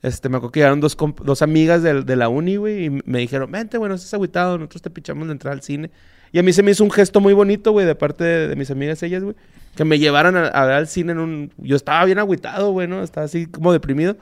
este, 0.01 0.29
me 0.29 0.37
acuerdo 0.37 0.51
que 0.51 0.59
llegaron 0.61 0.79
dos, 0.79 0.97
dos 1.23 1.41
amigas 1.41 1.83
del- 1.83 2.05
de, 2.05 2.15
la 2.15 2.29
uni, 2.29 2.55
güey. 2.55 2.85
Y 2.85 2.89
me 2.89 3.19
dijeron, 3.19 3.51
vente, 3.51 3.77
güey, 3.77 3.89
no 3.89 3.95
estés 3.95 4.13
agüitado. 4.13 4.57
Nosotros 4.57 4.81
te 4.81 4.89
pichamos 4.89 5.27
de 5.27 5.33
entrar 5.33 5.53
al 5.53 5.61
cine. 5.61 5.91
Y 6.31 6.39
a 6.39 6.43
mí 6.43 6.53
se 6.53 6.63
me 6.63 6.71
hizo 6.71 6.83
un 6.83 6.91
gesto 6.91 7.19
muy 7.19 7.33
bonito, 7.33 7.71
güey, 7.71 7.85
de 7.85 7.95
parte 7.95 8.23
de, 8.23 8.47
de 8.47 8.55
mis 8.55 8.71
amigas 8.71 9.03
ellas, 9.03 9.23
güey. 9.23 9.35
Que 9.75 9.85
me 9.85 9.99
llevaran 9.99 10.35
a, 10.37 10.47
a 10.47 10.65
ver 10.65 10.75
al 10.75 10.87
cine 10.87 11.11
en 11.11 11.19
un... 11.19 11.51
Yo 11.57 11.75
estaba 11.75 12.03
bien 12.05 12.19
agüitado, 12.19 12.71
güey, 12.71 12.87
¿no? 12.87 13.03
Estaba 13.03 13.25
así 13.25 13.45
como 13.47 13.71
deprimido. 13.73 14.17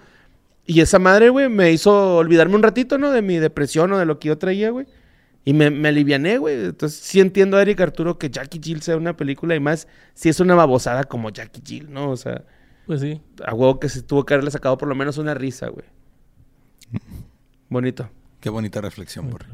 Y 0.66 0.82
esa 0.82 1.00
madre, 1.00 1.30
güey, 1.30 1.50
me 1.50 1.72
hizo 1.72 2.18
olvidarme 2.18 2.56
un 2.56 2.64
ratito, 2.64 2.98
¿no? 2.98 3.12
De 3.12 3.22
mi 3.22 3.38
depresión 3.38 3.92
o 3.94 3.98
de 3.98 4.06
lo 4.06 4.20
que 4.20 4.28
yo 4.28 4.38
traía, 4.38 4.70
güey. 4.72 4.86
Y 5.46 5.54
me, 5.54 5.70
me 5.72 5.88
aliviané, 5.90 6.38
güey. 6.38 6.66
Entonces 6.66 7.00
sí 7.00 7.20
entiendo 7.20 7.58
a 7.58 7.62
Eric 7.62 7.80
Arturo 7.82 8.20
que 8.20 8.30
Jackie 8.30 8.60
Jill 8.62 8.82
sea 8.82 8.98
una 8.98 9.16
película 9.18 9.56
y 9.56 9.60
más 9.60 9.88
si 10.14 10.30
es 10.30 10.40
una 10.40 10.54
babosada 10.54 11.06
como 11.06 11.30
Jackie 11.32 11.62
Jill, 11.66 11.92
¿no? 11.92 12.12
O 12.12 12.18
sea, 12.18 12.44
Pues 12.90 13.02
sí. 13.02 13.22
a 13.46 13.54
huevo 13.54 13.80
que 13.80 13.88
se 13.88 14.02
tuvo 14.02 14.26
que 14.26 14.34
haberle 14.34 14.50
sacado 14.50 14.76
por 14.80 14.90
lo 14.90 14.96
menos 14.96 15.20
una 15.20 15.36
risa, 15.36 15.68
güey. 15.68 15.86
Bonito. 17.70 18.10
Qué 18.40 18.50
bonita 18.50 18.82
reflexión, 18.82 19.30
Borre. 19.30 19.46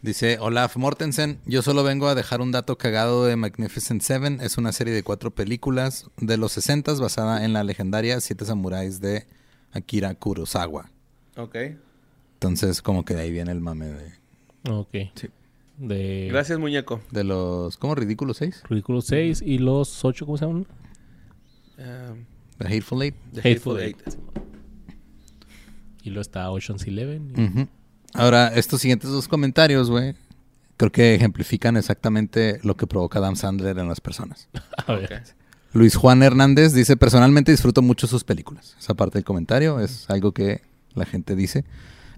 Dice 0.00 0.38
Olaf 0.40 0.76
Mortensen, 0.76 1.38
yo 1.46 1.62
solo 1.62 1.84
vengo 1.84 2.08
a 2.08 2.16
dejar 2.16 2.40
un 2.40 2.50
dato 2.50 2.76
cagado 2.78 3.26
de 3.26 3.36
Magnificent 3.36 4.02
Seven. 4.02 4.40
Es 4.40 4.58
una 4.58 4.72
serie 4.72 4.92
de 4.92 5.04
cuatro 5.04 5.30
películas 5.30 6.10
de 6.16 6.36
los 6.36 6.50
60 6.50 6.94
basada 6.94 7.44
en 7.44 7.52
la 7.52 7.62
legendaria 7.62 8.20
Siete 8.20 8.44
Samuráis 8.44 9.00
de 9.00 9.24
Akira 9.70 10.12
Kurosawa. 10.16 10.90
Ok. 11.36 11.54
Entonces, 12.34 12.82
como 12.82 13.04
que 13.04 13.14
de 13.14 13.20
ahí 13.20 13.30
viene 13.30 13.52
el 13.52 13.60
mame 13.60 13.86
de, 13.86 14.12
Ok. 14.68 15.12
Sí. 15.14 15.28
De 15.78 16.26
Gracias, 16.28 16.58
muñeco. 16.58 17.02
de 17.12 17.22
los... 17.22 17.76
¿Cómo? 17.76 17.94
¿Ridículos 17.94 18.38
6? 18.38 18.64
Ridículo 18.68 19.00
6 19.00 19.42
y 19.46 19.58
los 19.58 20.04
8, 20.04 20.26
¿cómo 20.26 20.38
se 20.38 20.46
llaman? 20.46 20.66
Um, 21.78 22.31
The 22.62 22.76
Hateful 22.76 23.02
Eight. 23.02 23.14
The 23.32 23.40
Hateful 23.40 23.76
Hateful 23.76 23.80
Eight. 23.80 23.96
Eight. 24.06 24.18
Y 26.02 26.10
luego 26.10 26.22
está 26.22 26.50
Ocean's 26.50 26.86
Eleven. 26.86 27.32
y-. 27.36 27.68
Ahora, 28.18 28.48
estos 28.48 28.80
siguientes 28.80 29.10
dos 29.10 29.28
comentarios, 29.28 29.88
güey. 29.90 30.14
creo 30.76 30.90
que 30.92 31.14
ejemplifican 31.14 31.76
exactamente 31.76 32.58
lo 32.62 32.76
que 32.76 32.86
provoca 32.86 33.18
Adam 33.20 33.36
Sandler 33.36 33.78
en 33.78 33.88
las 33.88 34.00
personas. 34.00 34.48
A 34.86 34.94
ver. 34.94 35.22
Luis 35.72 35.96
Juan 35.96 36.22
Hernández 36.22 36.74
dice, 36.74 36.96
personalmente 36.96 37.50
disfruto 37.50 37.80
mucho 37.80 38.06
sus 38.06 38.24
películas. 38.24 38.76
Esa 38.78 38.94
parte 38.94 39.18
del 39.18 39.24
comentario 39.24 39.80
es 39.80 40.10
algo 40.10 40.32
que 40.32 40.60
la 40.94 41.06
gente 41.06 41.34
dice. 41.34 41.64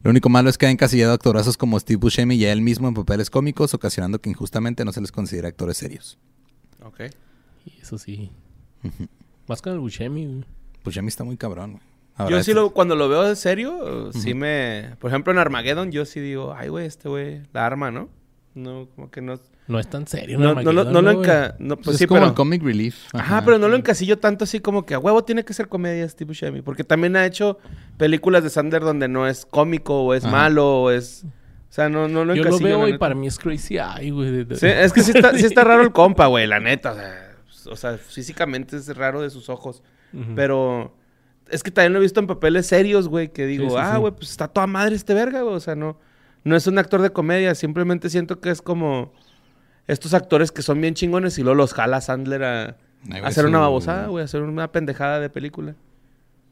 Lo 0.03 0.11
único 0.11 0.29
malo 0.29 0.51
es 0.51 0.59
que 0.59 0.67
ha 0.67 0.71
encasillado 0.71 1.13
actorazos 1.13 1.57
como 1.57 1.79
Steve 1.79 1.97
Buscemi 1.99 2.35
y 2.35 2.45
a 2.47 2.53
él 2.53 2.61
mismo 2.63 2.89
en 2.89 2.95
papeles 2.95 3.31
cómicos, 3.31 3.73
ocasionando 3.75 4.21
que 4.21 4.29
injustamente 4.29 4.85
no 4.85 4.93
se 4.93 5.01
les 5.01 5.13
considere 5.13 5.47
actores 5.49 5.77
serios. 5.77 6.19
Ok. 6.83 7.01
Y 7.65 7.81
eso 7.81 7.97
sí. 7.97 8.31
Ujú. 8.83 9.09
Más 9.49 9.61
con 9.63 9.73
el 9.73 9.79
Buscemi, 9.79 10.27
güey. 10.27 10.45
Buscemi 10.85 11.09
está 11.09 11.25
muy 11.25 11.37
cabrón, 11.37 11.73
güey. 11.73 11.83
Ahora, 12.17 12.31
Yo 12.31 12.43
sí 12.45 12.53
este- 12.53 12.61
lo, 12.61 12.71
cuando 12.71 12.95
lo 12.95 13.09
veo 13.09 13.25
de 13.25 13.35
serio, 13.37 14.13
sí 14.13 14.35
me... 14.35 14.95
Por 15.01 15.11
ejemplo, 15.11 15.33
en 15.33 15.39
Armageddon 15.39 15.91
yo 15.91 16.05
sí 16.05 16.21
digo, 16.21 16.55
ay, 16.57 16.69
güey, 16.69 16.87
este 16.87 17.09
güey, 17.09 17.43
la 17.53 17.67
arma, 17.67 17.91
¿no? 17.91 18.09
No, 18.55 18.87
como 18.95 19.11
que 19.11 19.21
no... 19.21 19.35
No 19.67 19.81
es 19.81 19.89
tan 19.89 20.07
serio, 20.07 20.39
No, 20.39 20.55
no, 20.55 20.73
lo- 20.73 20.85
no 20.85 21.03
lo 21.03 21.11
enca... 21.11 21.57
No, 21.59 21.75
pues 21.77 21.87
Pues 21.87 21.97
sí, 21.99 22.05
es 22.05 22.09
como 22.09 22.21
pero... 22.21 22.29
el 22.31 22.35
comic 22.37 22.63
relief. 22.63 22.97
Ajá, 23.15 23.43
pero 23.45 23.59
no 23.59 23.67
lo 23.69 23.75
encasillo 23.77 24.19
tanto 24.19 24.45
así 24.45 24.61
como 24.61 24.87
que 24.87 24.95
a 24.95 24.99
huevo 25.01 25.25
tiene 25.25 25.45
que 25.45 25.55
ser 25.55 25.69
comedia 25.69 26.09
Steve 26.09 26.29
Buscemi. 26.29 26.63
Porque 26.63 26.85
también 26.85 27.17
ha 27.17 27.27
hecho 27.27 27.59
películas 27.97 28.45
de 28.45 28.51
Sander 28.51 28.83
donde 28.83 29.09
no 29.09 29.27
es 29.27 29.45
cómico 29.47 30.03
o 30.05 30.15
es 30.15 30.25
Ajá. 30.25 30.31
malo 30.37 30.83
o 30.83 30.91
es... 30.91 31.25
O 31.25 31.73
sea, 31.75 31.89
no, 31.89 32.07
no 32.07 32.25
lo 32.25 32.37
Yo 32.37 32.43
encasillo. 32.43 32.69
lo 32.69 32.79
veo 32.79 32.89
y 32.89 32.93
neta. 32.93 33.01
para 33.01 33.17
mí 33.17 33.27
es 33.27 33.37
crazy 33.39 33.79
eye, 33.79 34.13
güey. 34.13 34.47
Sí, 34.55 34.67
es 34.69 34.93
que 34.93 35.03
sí 35.03 35.11
está, 35.13 35.37
sí 35.37 35.45
está 35.47 35.65
raro 35.65 35.83
el 35.83 35.91
compa, 35.91 36.27
güey, 36.27 36.47
la 36.47 36.61
neta. 36.61 36.93
O 36.93 36.95
sea, 36.95 37.34
o 37.66 37.76
sea, 37.76 37.97
físicamente 37.99 38.76
es 38.76 38.94
raro 38.97 39.21
de 39.23 39.30
sus 39.30 39.49
ojos. 39.49 39.83
Pero 40.37 40.94
es 41.50 41.62
que 41.64 41.73
también 41.73 41.92
lo 41.92 41.99
he 41.99 42.02
visto 42.02 42.21
en 42.21 42.28
papeles 42.28 42.66
serios, 42.66 43.09
güey, 43.09 43.33
que 43.33 43.47
digo, 43.47 43.64
Sí, 43.64 43.71
sí, 43.71 43.76
ah, 43.80 43.94
sí. 43.94 44.00
güey, 44.00 44.12
pues 44.12 44.30
está 44.30 44.47
toda 44.49 44.66
madre 44.68 44.94
este 44.94 45.12
verga, 45.12 45.42
güey. 45.42 45.54
O 45.54 45.61
sea, 45.61 45.75
no, 45.75 45.99
no 46.44 46.54
es 46.56 46.66
un 46.68 46.78
actor 46.78 47.02
de 47.02 47.11
comedia, 47.11 47.54
simplemente 47.56 48.09
siento 48.11 48.40
que 48.40 48.50
es 48.50 48.62
como 48.62 49.12
estos 49.88 50.14
actores 50.14 50.52
que 50.52 50.62
son 50.62 50.80
bien 50.80 50.94
chingones 50.94 51.37
y 51.38 51.42
luego 51.42 51.56
los 51.56 51.75
jala 51.75 52.00
Sandler 52.00 52.44
a, 52.44 52.64
Ay, 52.66 52.76
güey, 53.09 53.25
a 53.25 53.26
hacer 53.26 53.44
una 53.47 53.59
babosada, 53.59 54.06
güey, 54.06 54.23
a 54.23 54.25
hacer 54.26 54.42
una 54.42 54.71
pendejada 54.71 55.18
de 55.21 55.28
película. 55.30 55.75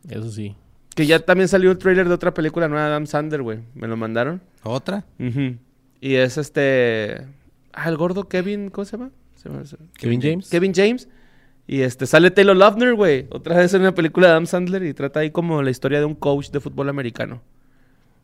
Eso 0.09 0.31
sí. 0.31 0.57
Que 0.95 1.07
ya 1.07 1.21
también 1.21 1.49
salió 1.49 1.71
el 1.71 1.79
trailer 1.79 2.09
de 2.09 2.15
otra 2.15 2.35
película 2.35 2.69
nueva 2.69 2.85
de 2.87 2.91
Adam 2.91 3.07
Sandler, 3.07 3.43
güey. 3.43 3.61
Me 3.75 3.87
lo 3.87 3.97
mandaron. 3.97 4.43
¿Otra? 4.65 5.05
Ujú. 5.19 5.57
Y 6.01 6.17
es 6.17 6.37
este. 6.37 7.27
Ah, 7.73 7.89
el 7.89 7.97
gordo 7.97 8.29
Kevin, 8.29 8.69
¿cómo 8.69 8.85
se 8.85 8.97
llama? 8.99 9.11
Se 9.43 9.67
se- 9.67 9.77
Kevin 9.99 10.21
James. 10.23 10.49
Kevin 10.51 10.73
James. 10.75 11.09
Y 11.67 11.81
este 11.83 12.07
sale 12.07 12.31
Taylor 12.31 12.57
Lautner, 12.57 12.95
güey. 12.95 13.27
Otra 13.31 13.57
vez 13.57 13.73
en 13.75 13.83
una 13.83 13.95
película 13.95 14.27
de 14.27 14.33
Adam 14.33 14.47
Sandler 14.47 14.83
y 14.85 14.95
trata 14.95 15.21
ahí 15.21 15.31
como 15.31 15.63
la 15.63 15.71
historia 15.71 16.01
de 16.01 16.05
un 16.05 16.15
coach 16.15 16.51
de 16.51 16.61
fútbol 16.61 16.89
americano. 16.89 17.41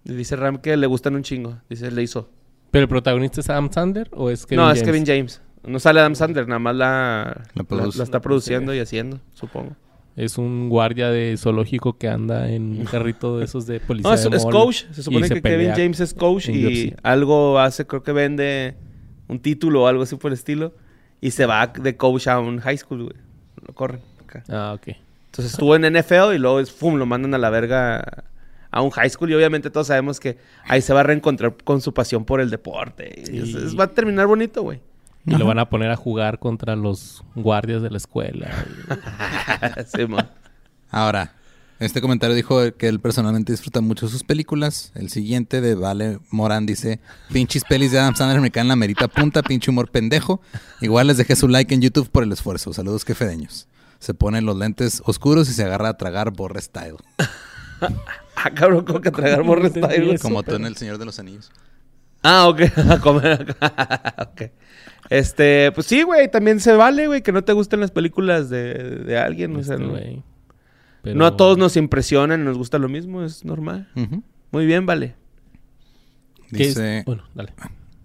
Y 0.04 0.12
dice 0.14 0.36
Ram 0.36 0.58
que 0.58 0.76
le 0.76 0.86
gustan 0.86 1.14
un 1.14 1.22
chingo. 1.22 1.58
Dice, 1.68 1.90
le 1.90 2.02
hizo. 2.02 2.28
¿Pero 2.70 2.82
el 2.82 2.88
protagonista 2.88 3.40
es 3.40 3.48
Adam 3.48 3.70
Sandler 3.72 4.08
o 4.12 4.28
es 4.30 4.44
Kevin 4.44 4.56
no, 4.60 4.66
James? 4.66 4.78
es 4.80 4.84
Kevin 4.84 5.06
James. 5.06 5.40
No 5.66 5.78
sale 5.78 6.00
Adam 6.00 6.14
Sandler, 6.14 6.46
nada 6.48 6.58
más 6.58 6.74
la, 6.76 7.44
La 7.54 7.62
la, 7.62 7.64
produce. 7.64 7.98
la 7.98 8.04
está 8.04 8.20
produciendo 8.20 8.74
y 8.74 8.78
haciendo, 8.80 9.20
supongo. 9.34 9.76
Es 10.16 10.36
un 10.38 10.68
guardia 10.68 11.10
de 11.10 11.36
zoológico 11.36 11.96
que 11.96 12.08
anda 12.08 12.50
en 12.50 12.80
un 12.80 12.84
carrito 12.86 13.38
de 13.38 13.44
esos 13.44 13.66
de 13.66 13.78
policía 13.86 14.10
No, 14.10 14.14
es, 14.14 14.28
de 14.30 14.36
es 14.36 14.44
coach. 14.44 14.84
Se 14.92 15.00
y 15.00 15.04
supone 15.04 15.28
se 15.28 15.34
que 15.34 15.42
Kevin 15.42 15.58
pelea 15.58 15.76
James 15.76 16.00
es 16.00 16.12
coach 16.14 16.48
y 16.48 16.66
UFC. 16.90 16.98
algo 17.02 17.58
hace, 17.58 17.86
creo 17.86 18.02
que 18.02 18.12
vende 18.12 18.76
un 19.28 19.38
título 19.40 19.82
o 19.84 19.86
algo 19.86 20.02
así 20.02 20.16
por 20.16 20.30
el 20.30 20.34
estilo. 20.34 20.74
Y 21.20 21.30
se 21.32 21.46
va 21.46 21.66
de 21.66 21.96
coach 21.96 22.28
a 22.28 22.38
un 22.38 22.58
high 22.60 22.76
school, 22.78 23.04
güey. 23.04 23.16
Lo 23.66 23.74
corren 23.74 24.00
acá. 24.24 24.44
Ah, 24.48 24.72
ok. 24.74 24.88
Entonces 25.26 25.52
estuvo 25.52 25.74
en 25.76 25.82
NFL 25.92 26.34
y 26.34 26.38
luego 26.38 26.60
es, 26.60 26.70
¡fum! 26.72 26.96
lo 26.96 27.06
mandan 27.06 27.34
a 27.34 27.38
la 27.38 27.50
verga 27.50 28.24
a 28.70 28.82
un 28.82 28.90
high 28.90 29.10
school. 29.10 29.30
Y 29.30 29.34
obviamente 29.34 29.70
todos 29.70 29.88
sabemos 29.88 30.20
que 30.20 30.38
ahí 30.64 30.80
se 30.82 30.92
va 30.94 31.00
a 31.00 31.02
reencontrar 31.02 31.54
con 31.64 31.80
su 31.80 31.92
pasión 31.94 32.24
por 32.24 32.40
el 32.40 32.50
deporte. 32.50 33.22
Y 33.30 33.38
es- 33.38 33.52
Sí. 33.52 33.58
es- 33.66 33.78
va 33.78 33.84
a 33.84 33.88
terminar 33.88 34.26
bonito, 34.26 34.62
güey. 34.62 34.80
Y 35.26 35.36
lo 35.36 35.44
van 35.44 35.58
a 35.58 35.68
poner 35.68 35.90
a 35.90 35.96
jugar 35.96 36.38
contra 36.38 36.74
los 36.76 37.22
guardias 37.34 37.82
de 37.82 37.90
la 37.90 37.96
escuela. 37.98 38.48
Sí, 39.86 40.06
mo. 40.06 40.18
Ahora, 40.90 41.32
este 41.78 42.00
comentario 42.00 42.34
dijo 42.34 42.60
que 42.76 42.88
él 42.88 43.00
personalmente 43.00 43.52
disfruta 43.52 43.80
mucho 43.80 44.08
sus 44.08 44.24
películas. 44.24 44.90
El 44.94 45.10
siguiente 45.10 45.60
de 45.60 45.74
Vale 45.74 46.18
Morán 46.30 46.66
dice, 46.66 47.00
pinches 47.32 47.64
pelis 47.64 47.92
de 47.92 47.98
Adam 48.00 48.16
Sandler 48.16 48.40
me 48.40 48.50
caen 48.50 48.68
la 48.68 48.76
merita 48.76 49.08
punta, 49.08 49.42
pinche 49.42 49.70
humor 49.70 49.90
pendejo. 49.90 50.40
Igual 50.80 51.06
les 51.06 51.16
dejé 51.18 51.36
su 51.36 51.48
like 51.48 51.72
en 51.74 51.80
YouTube 51.80 52.10
por 52.10 52.22
el 52.24 52.32
esfuerzo. 52.32 52.72
Saludos 52.72 53.04
quefedeños. 53.04 53.68
Se 54.00 54.14
ponen 54.14 54.44
los 54.46 54.56
lentes 54.56 55.02
oscuros 55.06 55.48
y 55.48 55.52
se 55.52 55.64
agarra 55.64 55.90
a 55.90 55.96
tragar 55.96 56.30
borre 56.32 56.60
style. 56.60 56.96
Ah, 58.40 58.50
cabrón, 58.54 58.84
como 58.84 59.00
que 59.00 59.10
tragar 59.10 59.42
borre 59.42 59.68
style, 59.70 60.12
eso. 60.14 60.22
Como 60.22 60.42
tú 60.44 60.54
en 60.54 60.64
El 60.66 60.76
Señor 60.76 60.98
de 60.98 61.04
los 61.04 61.18
Anillos. 61.18 61.50
Ah, 62.22 62.48
ok. 62.48 62.60
A 62.90 63.00
comer. 63.00 63.56
ok. 64.18 64.42
Este, 65.10 65.72
pues 65.72 65.86
sí, 65.88 66.02
güey, 66.02 66.30
también 66.30 66.60
se 66.60 66.72
vale, 66.72 67.06
güey, 67.08 67.22
que 67.22 67.32
no 67.32 67.42
te 67.42 67.52
gusten 67.52 67.80
las 67.80 67.90
películas 67.90 68.48
de, 68.50 68.74
de 68.74 69.18
alguien. 69.18 69.56
o 69.56 69.62
sea, 69.64 69.74
Este 69.74 69.86
no, 69.86 69.92
güey. 69.92 70.22
Pero- 71.02 71.16
no 71.16 71.26
a 71.26 71.36
todos 71.36 71.58
nos 71.58 71.76
impresionan, 71.76 72.44
nos 72.44 72.56
gusta 72.58 72.78
lo 72.78 72.88
mismo, 72.88 73.22
es 73.24 73.44
normal. 73.44 73.88
Muy 74.50 74.66
bien, 74.66 74.86
vale. 74.86 75.14
Dice, 76.50 77.02
Bueno, 77.06 77.24
dale. 77.34 77.52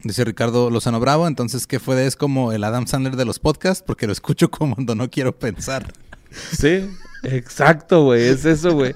dice 0.04 0.26
Ricardo 0.26 0.70
Lozano 0.70 1.00
Bravo, 1.00 1.28
entonces, 1.28 1.66
¿qué 1.66 1.80
fue 1.80 1.96
de 1.96 2.06
es 2.08 2.16
como 2.16 2.52
el 2.52 2.64
Adam 2.64 2.88
Sandler 2.88 3.16
de 3.16 3.26
los 3.26 3.40
podcasts? 3.40 3.84
Porque 3.86 4.06
lo 4.06 4.14
escucho 4.14 4.50
como 4.52 4.76
cuando 4.76 4.96
no 4.96 5.10
quiero 5.10 5.38
pensar. 5.38 5.94
Sí, 6.32 6.90
exacto, 7.24 8.04
güey, 8.06 8.24
es 8.24 8.44
eso, 8.46 8.74
güey. 8.74 8.96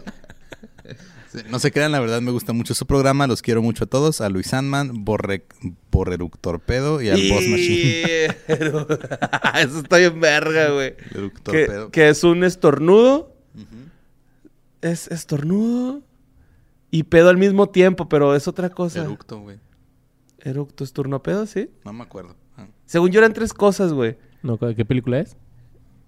Sí, 1.31 1.39
No 1.49 1.59
se 1.59 1.71
crean, 1.71 1.91
la 1.91 1.99
verdad 1.99 2.19
me 2.21 2.31
gusta 2.31 2.51
mucho 2.53 2.73
su 2.73 2.85
programa, 2.85 3.27
los 3.27 3.41
quiero 3.41 3.61
mucho 3.61 3.83
a 3.83 3.87
todos, 3.87 4.21
a 4.21 4.29
Luis 4.29 4.47
Sandman, 4.47 5.05
Borre, 5.05 5.45
Borreruc 5.91 6.37
Torpedo 6.39 7.01
y 7.01 7.09
al 7.09 7.19
Boss 7.29 7.43
Machine. 7.47 8.27
Eso 9.59 9.79
está 9.79 9.97
bien 9.97 10.19
verga, 10.19 10.69
güey. 10.71 10.95
Que 11.91 12.09
es 12.09 12.23
un 12.23 12.43
estornudo, 12.43 13.35
Es 14.81 15.07
estornudo 15.07 16.01
y 16.91 17.03
pedo 17.03 17.29
al 17.29 17.37
mismo 17.37 17.69
tiempo, 17.69 18.07
pero 18.09 18.35
es 18.35 18.47
otra 18.47 18.69
cosa. 18.69 19.01
Eructo, 19.03 19.39
güey. 19.39 19.59
Eructo, 20.39 20.83
estornupedo, 20.83 21.45
sí. 21.45 21.69
No 21.83 21.93
me 21.93 22.03
acuerdo. 22.03 22.35
Ah. 22.55 22.67
Según 22.85 23.11
yo 23.11 23.19
eran 23.19 23.33
tres 23.33 23.53
cosas, 23.53 23.91
güey. 23.93 24.17
No, 24.43 24.57
¿Qué 24.57 24.85
película 24.85 25.19
es? 25.19 25.35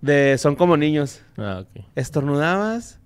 De 0.02 0.38
son 0.38 0.56
como 0.56 0.78
niños. 0.78 1.22
Ah, 1.38 1.64
ok. 1.64 1.86
Estornudabas. 1.96 3.00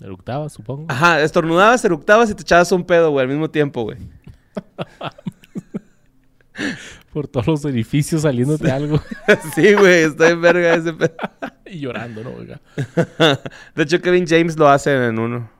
Eructaba, 0.00 0.48
supongo. 0.48 0.86
Ajá, 0.88 1.20
estornudabas, 1.22 1.84
eructabas 1.84 2.30
y 2.30 2.34
te 2.34 2.42
echabas 2.42 2.70
un 2.70 2.84
pedo, 2.84 3.10
güey, 3.10 3.24
al 3.24 3.28
mismo 3.28 3.50
tiempo, 3.50 3.82
güey. 3.82 3.98
Por 7.12 7.26
todos 7.26 7.46
los 7.46 7.64
edificios 7.64 8.22
saliéndote 8.22 8.70
algo 8.70 9.00
sí, 9.54 9.74
güey, 9.74 10.04
está 10.04 10.28
en 10.30 10.40
verga 10.40 10.74
ese 10.74 10.92
pedo. 10.92 11.14
y 11.66 11.80
llorando, 11.80 12.22
¿no? 12.22 12.30
Oiga. 12.30 12.60
De 13.74 13.82
hecho, 13.82 14.00
Kevin 14.00 14.26
James 14.26 14.56
lo 14.56 14.68
hace 14.68 14.92
en 14.94 15.18
uno. 15.18 15.50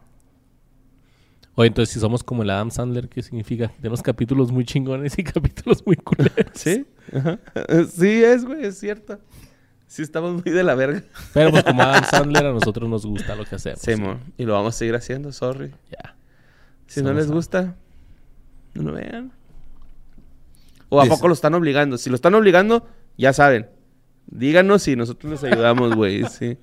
Oye, 1.55 1.69
entonces 1.69 1.93
si 1.93 1.99
somos 1.99 2.23
como 2.23 2.43
el 2.43 2.51
Adam 2.51 2.71
Sandler, 2.71 3.09
¿qué 3.09 3.23
significa? 3.23 3.73
Tenemos 3.77 4.03
capítulos 4.03 4.53
muy 4.53 4.65
chingones 4.65 5.19
y 5.19 5.25
capítulos 5.25 5.85
muy 5.85 5.97
culeros. 5.97 6.53
¿Sí? 6.55 6.87
Ajá. 7.13 7.39
Sí, 7.91 8.23
es, 8.23 8.45
güey, 8.45 8.65
es 8.65 8.79
cierto. 8.79 9.19
Sí, 9.89 10.03
estamos 10.03 10.45
muy 10.45 10.53
de 10.53 10.63
la 10.63 10.75
verga. 10.75 11.03
Pero 11.33 11.51
pues 11.51 11.65
como 11.65 11.83
Adam 11.83 12.05
Sandler 12.05 12.47
a 12.47 12.53
nosotros 12.53 12.89
nos 12.89 13.07
gusta 13.07 13.35
lo 13.35 13.45
que 13.45 13.57
hacemos. 13.57 13.81
Sí, 13.81 13.97
mo. 13.97 14.21
Y 14.37 14.45
lo 14.45 14.53
vamos 14.53 14.75
a 14.75 14.79
seguir 14.79 14.95
haciendo, 14.95 15.33
sorry. 15.33 15.73
Ya. 15.91 16.15
Si 16.87 17.03
no 17.03 17.13
les 17.13 17.31
gusta, 17.31 17.75
no 18.75 18.83
lo 18.83 18.93
vean. 18.93 19.33
¿O 20.89 21.01
a 21.01 21.05
Dice- 21.05 21.15
poco 21.17 21.29
lo 21.29 21.35
están 21.35 21.55
obligando? 21.55 21.99
Si 21.99 22.09
lo 22.11 22.17
están 22.17 22.35
obligando, 22.35 22.87
ya 23.17 23.33
saben. 23.33 23.69
Díganos 24.27 24.87
y 24.89 24.97
nosotros 24.97 25.33
les 25.33 25.45
ayudamos, 25.53 25.95
güey. 25.95 26.23
Sí. 26.31 26.57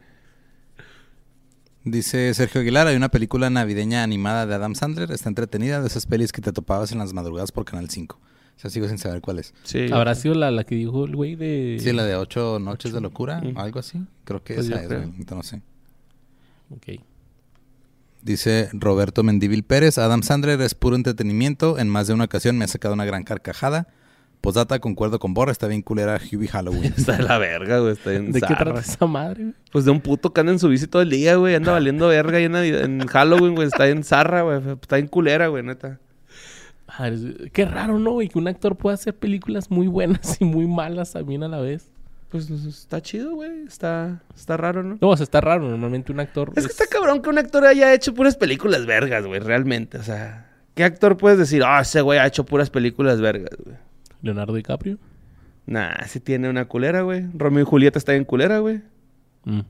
Dice 1.84 2.34
Sergio 2.34 2.62
Aguilar, 2.62 2.88
hay 2.88 2.96
una 2.96 3.10
película 3.10 3.50
navideña 3.52 4.02
animada 4.02 4.48
de 4.48 4.56
Adam 4.56 4.74
Sandler, 4.74 5.12
está 5.12 5.30
entretenida, 5.30 5.82
de 5.82 5.88
esas 5.88 6.08
pelis 6.08 6.32
que 6.32 6.42
te 6.42 6.52
topabas 6.52 6.92
en 6.92 6.98
las 6.98 7.14
madrugadas 7.14 7.52
por 7.52 7.64
Canal 7.64 7.90
5. 7.92 8.20
O 8.20 8.60
sea, 8.60 8.72
sigo 8.72 8.88
sin 8.88 8.98
saber 8.98 9.22
cuál 9.22 9.38
es. 9.40 9.54
sí. 9.64 9.92
¿Habrá 9.92 10.16
sido 10.16 10.34
la, 10.34 10.50
la 10.50 10.64
que 10.64 10.76
dijo 10.76 11.06
el 11.06 11.16
güey 11.16 11.36
de...? 11.36 11.78
Sí, 11.80 11.92
la 11.94 12.04
de 12.06 12.16
Ocho 12.16 12.58
Noches 12.60 12.92
de 12.94 13.02
Locura, 13.02 13.40
Mm. 13.42 13.58
algo 13.58 13.80
así. 13.80 14.02
Creo 14.24 14.44
que 14.44 14.56
Pues 14.56 14.68
esa 14.68 14.82
es, 14.82 14.88
güey, 14.88 15.12
no 15.30 15.44
sé. 15.44 15.62
Ok. 16.72 17.02
Dice 18.24 18.70
Roberto 18.74 19.22
Mendívil 19.22 19.64
Pérez, 19.64 20.00
Adam 20.00 20.24
Sandler 20.24 20.60
es 20.62 20.74
puro 20.74 20.96
entretenimiento, 20.96 21.78
en 21.78 21.90
más 21.90 22.08
de 22.08 22.14
una 22.16 22.24
ocasión 22.24 22.58
me 22.58 22.66
ha 22.66 22.68
sacado 22.68 22.96
una 22.96 23.06
gran 23.06 23.24
carcajada. 23.24 23.88
Posdata, 24.46 24.80
concuerdo 24.80 25.20
con 25.20 25.34
Borra, 25.34 25.52
está 25.52 25.68
bien 25.68 25.82
culera 25.82 26.18
Hubie 26.32 26.48
Halloween. 26.48 26.94
Está 26.98 27.18
de 27.18 27.24
la 27.24 27.38
verga, 27.38 27.80
güey. 27.80 27.94
Está 27.94 28.12
bien 28.12 28.32
¿De 28.32 28.40
qué 28.40 28.54
trata 28.56 28.80
esa 28.80 29.06
madre, 29.06 29.44
güey? 29.44 29.56
Pues 29.72 29.86
de 29.86 29.92
un 29.92 30.00
puto 30.00 30.32
que 30.32 30.40
anda 30.40 30.54
en 30.54 30.60
su 30.60 30.70
bici 30.70 30.88
todo 30.88 31.02
el 31.02 31.10
día, 31.10 31.36
güey. 31.36 31.56
Anda 31.56 31.72
valiendo 31.74 32.08
verga 32.08 32.38
ahí 32.38 32.46
en, 32.46 32.56
en 32.56 33.08
Halloween, 33.08 33.56
güey. 33.56 33.68
Está 33.68 33.88
en 33.90 34.04
zarra, 34.04 34.44
güey. 34.44 34.62
Está 34.80 34.98
en 35.00 35.08
culera, 35.08 35.48
güey, 35.48 35.64
neta. 35.64 36.00
Es- 37.00 37.50
Qué 37.52 37.66
raro, 37.66 38.00
¿no? 38.00 38.22
Y 38.22 38.30
que 38.30 38.38
un 38.40 38.48
actor 38.48 38.76
pueda 38.78 38.94
hacer 38.94 39.16
películas 39.16 39.70
muy 39.72 39.88
buenas 39.88 40.40
y 40.40 40.46
muy 40.46 40.68
malas 40.68 41.12
también 41.14 41.44
a 41.44 41.48
la 41.48 41.60
vez. 41.60 41.90
Pues 42.30 42.50
está 42.50 43.02
chido, 43.02 43.34
güey. 43.36 43.64
Está, 43.68 44.22
está 44.36 44.58
raro, 44.58 44.84
¿no? 44.84 44.98
No, 45.02 45.10
o 45.10 45.18
sea, 45.18 45.24
está 45.24 45.42
raro. 45.42 45.68
Normalmente 45.70 46.12
un 46.12 46.20
actor... 46.20 46.52
Es 46.56 46.66
que 46.66 46.72
está 46.72 46.86
cabrón 46.88 47.22
que 47.22 47.30
un 47.30 47.38
actor 47.38 47.66
haya 47.66 47.94
hecho 47.94 48.14
puras 48.14 48.36
películas 48.36 48.86
vergas, 48.86 49.26
güey. 49.26 49.40
Realmente, 49.40 49.98
o 49.98 50.04
sea. 50.04 50.52
¿Qué 50.76 50.84
actor 50.84 51.18
puedes 51.18 51.38
decir? 51.40 51.64
Ah, 51.66 51.82
ese 51.82 52.02
güey 52.02 52.20
ha 52.20 52.28
hecho 52.28 52.46
puras 52.46 52.70
películas 52.70 53.22
vergas, 53.22 53.58
güey. 53.64 53.78
Leonardo 54.26 54.54
DiCaprio. 54.54 54.98
Nah, 55.68 56.06
sí 56.08 56.20
tiene 56.20 56.50
una 56.50 56.66
culera, 56.66 57.02
güey. 57.02 57.26
Romeo 57.34 57.64
y 57.64 57.66
Julieta 57.66 57.98
está 57.98 58.16
en 58.16 58.26
culera, 58.26 58.60
güey. 58.60 58.82
Mm, 59.46 59.62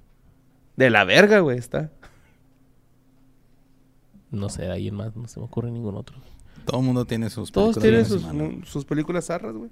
De 0.77 0.89
la 0.89 1.03
verga, 1.03 1.39
güey, 1.39 1.57
está. 1.57 1.91
No 4.31 4.49
sé, 4.49 4.69
ahí 4.69 4.87
en 4.87 4.95
más, 4.95 5.15
no 5.15 5.27
se 5.27 5.39
me 5.39 5.45
ocurre 5.45 5.71
ningún 5.71 5.95
otro. 5.95 6.17
Todo 6.65 6.79
el 6.79 6.85
mundo 6.85 7.05
tiene 7.05 7.29
sus 7.29 7.51
Todos 7.51 7.77
películas 7.77 8.07
tienen 8.09 8.61
sus, 8.63 8.69
sus 8.69 8.85
películas 8.85 9.25
zarras, 9.27 9.53
güey. 9.53 9.69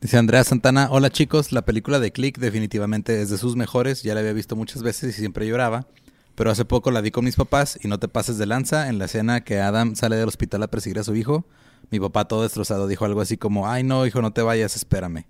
Dice 0.00 0.18
Andrea 0.18 0.44
Santana, 0.44 0.88
hola 0.90 1.08
chicos, 1.08 1.52
la 1.52 1.62
película 1.62 1.98
de 1.98 2.12
Click 2.12 2.38
definitivamente 2.38 3.22
es 3.22 3.30
de 3.30 3.38
sus 3.38 3.56
mejores, 3.56 4.02
ya 4.02 4.12
la 4.12 4.20
había 4.20 4.32
visto 4.34 4.56
muchas 4.56 4.82
veces 4.82 5.16
y 5.16 5.20
siempre 5.20 5.46
lloraba, 5.46 5.86
pero 6.34 6.50
hace 6.50 6.66
poco 6.66 6.90
la 6.90 7.00
vi 7.00 7.10
con 7.10 7.24
mis 7.24 7.36
papás 7.36 7.78
y 7.82 7.88
no 7.88 7.98
te 7.98 8.08
pases 8.08 8.36
de 8.36 8.44
lanza 8.44 8.88
en 8.88 8.98
la 8.98 9.06
escena 9.06 9.42
que 9.42 9.60
Adam 9.60 9.94
sale 9.96 10.16
del 10.16 10.28
hospital 10.28 10.62
a 10.62 10.66
perseguir 10.68 10.98
a 10.98 11.04
su 11.04 11.14
hijo. 11.14 11.46
Mi 11.90 12.00
papá 12.00 12.26
todo 12.26 12.42
destrozado 12.42 12.86
dijo 12.86 13.04
algo 13.04 13.20
así 13.20 13.36
como, 13.36 13.68
ay 13.68 13.82
no 13.82 14.06
hijo, 14.06 14.22
no 14.22 14.32
te 14.32 14.42
vayas, 14.42 14.76
espérame. 14.76 15.26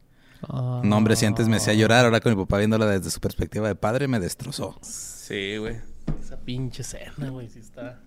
No 0.49 0.96
hombre, 0.96 1.16
si 1.16 1.25
antes 1.26 1.49
me 1.49 1.56
hacía 1.56 1.75
llorar, 1.75 2.04
ahora 2.04 2.20
con 2.20 2.32
mi 2.32 2.42
papá 2.42 2.58
viéndola 2.58 2.87
desde 2.87 3.11
su 3.11 3.20
perspectiva 3.20 3.68
de 3.68 3.75
padre 3.75 4.08
me 4.08 4.20
destrozó. 4.20 4.78
Sí, 4.82 5.56
güey. 5.56 5.76
Esa 6.23 6.37
pinche 6.37 6.82
escena, 6.82 7.30
güey, 7.30 7.49
sí 7.49 7.61
está. 7.61 7.99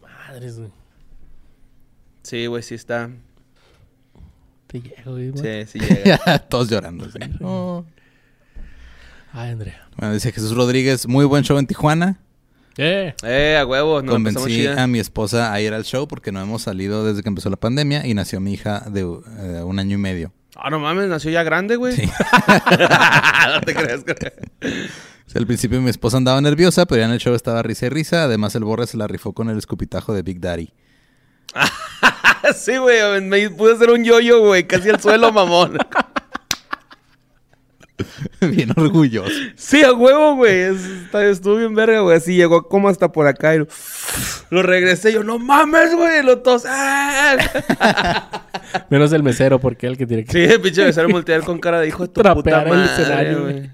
Madres, 0.00 0.58
güey. 0.58 0.70
Sí, 2.22 2.46
güey, 2.46 2.62
sí 2.62 2.74
está. 2.74 3.10
Te 4.68 4.80
llego, 4.80 5.12
güey. 5.12 5.32
Sí, 5.66 5.66
sí 5.66 5.80
llega. 5.80 6.38
Todos 6.48 6.68
llorando. 6.68 7.10
sí. 7.10 7.18
Ay, 9.32 9.50
Andrea. 9.50 9.88
Bueno, 9.96 10.14
dice 10.14 10.32
Jesús 10.32 10.54
Rodríguez, 10.54 11.06
muy 11.06 11.24
buen 11.24 11.44
show 11.44 11.58
en 11.58 11.66
Tijuana. 11.66 12.18
Eh. 12.78 13.12
eh, 13.24 13.58
a 13.60 13.66
huevo. 13.66 14.02
Nos 14.02 14.14
la 14.14 14.24
pasamos 14.24 14.42
Convencí 14.44 14.66
a 14.68 14.86
mi 14.86 15.00
esposa 15.00 15.52
a 15.52 15.60
ir 15.60 15.74
al 15.74 15.84
show 15.84 16.06
porque 16.06 16.30
no 16.30 16.40
hemos 16.40 16.62
salido 16.62 17.04
desde 17.04 17.22
que 17.22 17.28
empezó 17.28 17.50
la 17.50 17.56
pandemia 17.56 18.06
y 18.06 18.14
nació 18.14 18.40
mi 18.40 18.52
hija 18.52 18.84
de 18.88 19.00
eh, 19.00 19.62
un 19.64 19.80
año 19.80 19.96
y 19.96 19.98
medio. 19.98 20.32
Ah, 20.56 20.70
no 20.70 20.78
mames, 20.78 21.08
nació 21.08 21.32
ya 21.32 21.42
grande, 21.42 21.74
güey. 21.74 21.94
Sí. 21.94 22.02
no 23.52 23.60
te 23.62 23.74
creas, 23.74 24.04
güey. 24.04 24.16
O 25.26 25.30
sea, 25.30 25.40
al 25.40 25.46
principio 25.46 25.80
mi 25.80 25.90
esposa 25.90 26.16
andaba 26.16 26.40
nerviosa, 26.40 26.86
pero 26.86 27.00
ya 27.00 27.06
en 27.06 27.12
el 27.12 27.18
show 27.18 27.34
estaba 27.34 27.62
risa 27.62 27.86
y 27.86 27.88
risa. 27.90 28.24
Además, 28.24 28.54
el 28.54 28.64
borre 28.64 28.86
se 28.86 28.96
la 28.96 29.08
rifó 29.08 29.32
con 29.32 29.50
el 29.50 29.58
escupitajo 29.58 30.14
de 30.14 30.22
Big 30.22 30.40
Daddy. 30.40 30.72
sí, 32.56 32.76
güey. 32.76 33.20
Me 33.20 33.50
pude 33.50 33.74
hacer 33.74 33.90
un 33.90 34.04
yoyo, 34.04 34.40
güey. 34.40 34.66
Casi 34.66 34.88
al 34.88 35.00
suelo, 35.00 35.32
mamón. 35.32 35.78
Bien 38.40 38.70
orgulloso. 38.76 39.30
Sí, 39.56 39.82
a 39.82 39.92
huevo, 39.92 40.36
güey. 40.36 40.74
Estuvo 41.12 41.56
bien 41.56 41.74
verga, 41.74 42.00
güey. 42.00 42.16
Así 42.16 42.36
llegó 42.36 42.68
como 42.68 42.88
hasta 42.88 43.10
por 43.12 43.26
acá 43.26 43.54
y 43.54 43.58
lo, 43.58 43.66
lo 44.50 44.62
regresé. 44.62 45.12
Yo, 45.12 45.24
no 45.24 45.38
mames, 45.38 45.94
güey. 45.94 46.22
Lo 46.22 46.40
tos. 46.40 46.64
Menos 48.90 49.12
el 49.12 49.22
mesero, 49.22 49.58
porque 49.58 49.86
es 49.86 49.92
el 49.92 49.98
que 49.98 50.06
tiene 50.06 50.24
que. 50.24 50.32
Sí, 50.32 50.52
el 50.52 50.60
pinche 50.60 50.84
besar 50.84 51.10
voltear 51.10 51.42
con 51.42 51.58
cara 51.58 51.80
de 51.80 51.88
hijo 51.88 52.02
de 52.04 52.08
tu 52.08 52.20
Trapear 52.20 52.42
puta 52.44 52.62
el 52.62 52.68
madre, 52.68 52.92
escenario, 53.02 53.42
güey. 53.42 53.52
güey. 53.54 53.70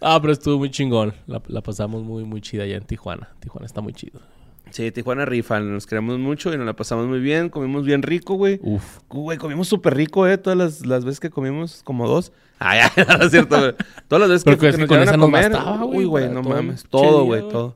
Ah, 0.00 0.18
pero 0.20 0.32
estuvo 0.32 0.58
muy 0.58 0.70
chingón. 0.70 1.14
La, 1.26 1.42
la 1.48 1.62
pasamos 1.62 2.02
muy, 2.02 2.24
muy 2.24 2.40
chida 2.40 2.64
allá 2.64 2.76
en 2.76 2.84
Tijuana. 2.84 3.28
Tijuana 3.40 3.66
está 3.66 3.80
muy 3.80 3.92
chido. 3.92 4.20
Sí, 4.70 4.90
Tijuana 4.90 5.24
rifa. 5.24 5.60
Nos 5.60 5.86
queremos 5.86 6.18
mucho 6.18 6.52
y 6.52 6.56
nos 6.56 6.66
la 6.66 6.74
pasamos 6.74 7.06
muy 7.06 7.20
bien. 7.20 7.48
Comimos 7.48 7.84
bien 7.84 8.02
rico, 8.02 8.34
güey. 8.34 8.58
Uf. 8.62 8.98
Güey, 9.08 9.38
comimos 9.38 9.68
súper 9.68 9.94
rico, 9.96 10.26
¿eh? 10.26 10.38
Todas 10.38 10.58
las, 10.58 10.86
las 10.86 11.04
veces 11.04 11.20
que 11.20 11.30
comimos, 11.30 11.82
como 11.84 12.08
dos. 12.08 12.32
Ah, 12.58 12.74
ya, 12.74 13.04
no 13.18 13.24
es 13.26 13.30
cierto, 13.32 13.58
güey. 13.58 13.74
Todas 14.08 14.20
las 14.20 14.30
veces 14.30 14.44
que, 14.44 14.52
que 14.52 14.58
que 14.58 14.68
es 14.68 14.76
que 14.76 14.80
nos 14.80 14.90
llevaron 14.90 15.14
a 15.14 15.18
comer. 15.18 15.50
bastaba, 15.50 15.84
Uy, 15.84 16.06
güey, 16.06 16.30
no 16.30 16.40
todo 16.40 16.54
mames. 16.54 16.84
Todo, 16.88 17.24
güey, 17.24 17.42
todo. 17.42 17.74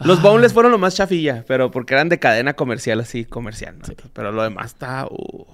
Los 0.00 0.20
boneless 0.20 0.52
fueron 0.52 0.72
lo 0.72 0.78
más 0.78 0.96
chafilla, 0.96 1.44
pero 1.46 1.70
porque 1.70 1.94
eran 1.94 2.08
de 2.08 2.18
cadena 2.18 2.54
comercial, 2.54 2.98
así, 2.98 3.24
comercial, 3.24 3.78
¿no? 3.78 3.84
Sí. 3.84 3.94
Pero 4.12 4.32
lo 4.32 4.42
demás 4.42 4.66
está... 4.66 5.06
uf. 5.08 5.46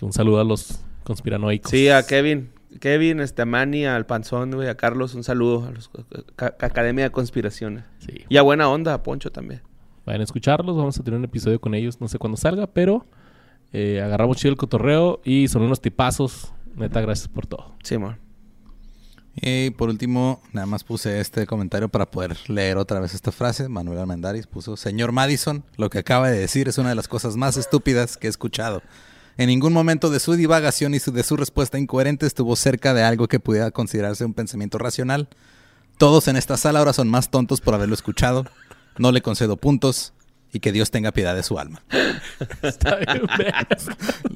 Un 0.00 0.14
saludo 0.14 0.40
a 0.40 0.44
los 0.44 0.80
conspiranoicos. 1.04 1.70
Sí, 1.70 1.90
a 1.90 2.06
Kevin. 2.06 2.50
Kevin, 2.80 3.20
este, 3.20 3.42
a 3.42 3.46
Manny, 3.46 3.84
al 3.86 4.06
Panzón, 4.06 4.50
güey, 4.52 4.68
a 4.68 4.76
Carlos, 4.76 5.14
un 5.14 5.24
saludo. 5.24 5.66
A 5.66 5.70
los 5.70 5.88
ca- 6.36 6.52
ca- 6.56 6.66
Academia 6.66 7.04
de 7.04 7.10
Conspiraciones. 7.10 7.84
Sí. 7.98 8.24
Y 8.28 8.36
a 8.36 8.42
Buena 8.42 8.68
Onda, 8.68 8.94
a 8.94 9.02
Poncho 9.02 9.30
también. 9.32 9.62
Vayan 10.06 10.20
a 10.20 10.24
escucharlos. 10.24 10.76
Vamos 10.76 10.98
a 10.98 11.02
tener 11.02 11.18
un 11.18 11.24
episodio 11.24 11.60
con 11.60 11.74
ellos. 11.74 12.00
No 12.00 12.08
sé 12.08 12.18
cuándo 12.18 12.36
salga, 12.36 12.66
pero 12.66 13.06
eh, 13.72 14.00
agarramos 14.02 14.36
chido 14.36 14.50
el 14.52 14.56
cotorreo 14.58 15.20
y 15.24 15.48
son 15.48 15.62
unos 15.62 15.80
tipazos. 15.80 16.52
Neta, 16.74 17.00
gracias 17.00 17.28
por 17.28 17.46
todo. 17.46 17.74
Simón. 17.82 18.18
Y 19.34 19.70
por 19.70 19.88
último, 19.88 20.42
nada 20.52 20.66
más 20.66 20.84
puse 20.84 21.18
este 21.20 21.46
comentario 21.46 21.88
para 21.88 22.10
poder 22.10 22.36
leer 22.50 22.76
otra 22.76 23.00
vez 23.00 23.14
esta 23.14 23.32
frase. 23.32 23.68
Manuel 23.68 23.98
Armendáriz 23.98 24.46
puso, 24.46 24.76
Señor 24.76 25.12
Madison, 25.12 25.64
lo 25.78 25.88
que 25.88 25.98
acaba 25.98 26.30
de 26.30 26.38
decir 26.38 26.68
es 26.68 26.76
una 26.76 26.90
de 26.90 26.94
las 26.94 27.08
cosas 27.08 27.36
más 27.36 27.56
estúpidas 27.56 28.18
que 28.18 28.26
he 28.26 28.30
escuchado. 28.30 28.82
En 29.38 29.48
ningún 29.48 29.72
momento 29.72 30.10
de 30.10 30.20
su 30.20 30.34
divagación 30.34 30.94
y 30.94 30.98
su- 31.00 31.12
de 31.12 31.22
su 31.22 31.36
respuesta 31.36 31.78
incoherente 31.78 32.26
estuvo 32.26 32.54
cerca 32.56 32.92
de 32.94 33.02
algo 33.02 33.28
que 33.28 33.40
pudiera 33.40 33.70
considerarse 33.70 34.24
un 34.24 34.34
pensamiento 34.34 34.78
racional. 34.78 35.28
Todos 35.98 36.28
en 36.28 36.36
esta 36.36 36.56
sala 36.56 36.80
ahora 36.80 36.92
son 36.92 37.08
más 37.08 37.30
tontos 37.30 37.60
por 37.60 37.74
haberlo 37.74 37.94
escuchado. 37.94 38.44
No 38.98 39.10
le 39.12 39.22
concedo 39.22 39.56
puntos 39.56 40.12
y 40.52 40.60
que 40.60 40.70
Dios 40.72 40.90
tenga 40.90 41.12
piedad 41.12 41.34
de 41.34 41.42
su 41.42 41.58
alma. 41.58 41.82
Está 42.62 42.96
bien. 42.96 43.22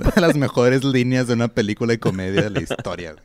Una 0.01 0.11
de 0.11 0.21
las 0.21 0.35
mejores 0.37 0.83
líneas 0.83 1.27
de 1.27 1.35
una 1.35 1.49
película 1.49 1.93
de 1.93 1.99
comedia 2.01 2.43
de 2.43 2.51
la 2.51 2.61
historia. 2.63 3.13
güey. 3.13 3.25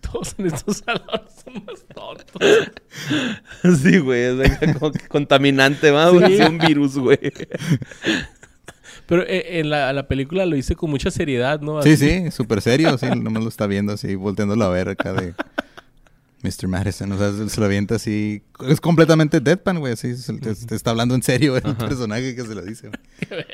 Todos 0.00 0.36
en 0.38 0.46
estos 0.46 0.78
salones 0.86 1.32
son 1.44 1.64
más 1.66 1.84
tontos. 1.92 3.80
Sí, 3.82 3.98
güey, 3.98 4.40
es 4.40 4.74
como 4.78 4.92
que 4.92 5.06
contaminante, 5.08 5.90
¿va? 5.90 6.10
Sí. 6.10 6.40
Un 6.42 6.58
virus, 6.58 6.96
güey. 6.96 7.18
Pero 9.08 9.22
eh, 9.26 9.58
en 9.58 9.70
la, 9.70 9.90
la 9.94 10.06
película 10.06 10.44
lo 10.44 10.54
hice 10.54 10.76
con 10.76 10.90
mucha 10.90 11.10
seriedad, 11.10 11.60
¿no? 11.62 11.82
Sí, 11.82 11.94
Así. 11.94 12.08
sí, 12.24 12.30
súper 12.36 12.60
serio. 12.60 12.96
Sí, 12.98 13.06
nomás 13.06 13.42
lo 13.42 13.48
está 13.48 13.66
viendo 13.66 13.94
así, 13.94 14.14
volteándolo 14.14 14.64
a 14.66 14.68
ver 14.68 14.90
acá 14.90 15.14
de 15.14 15.32
Mr. 16.42 16.68
Madison. 16.68 17.10
O 17.12 17.16
sea, 17.18 17.32
se, 17.48 17.58
lo 17.58 17.66
avienta 17.66 17.94
así. 17.94 18.42
Es 18.68 18.80
completamente 18.82 19.40
deadpan, 19.40 19.78
güey. 19.80 19.94
Así, 19.94 20.14
se- 20.16 20.34
te, 20.34 20.54
te 20.54 20.74
está 20.76 20.90
hablando 20.90 21.14
en 21.14 21.22
serio 21.22 21.56
el 21.56 21.74
personaje 21.74 22.36
que 22.36 22.42
se 22.42 22.54
lo 22.54 22.60
dice. 22.62 22.90
güey. 23.30 23.44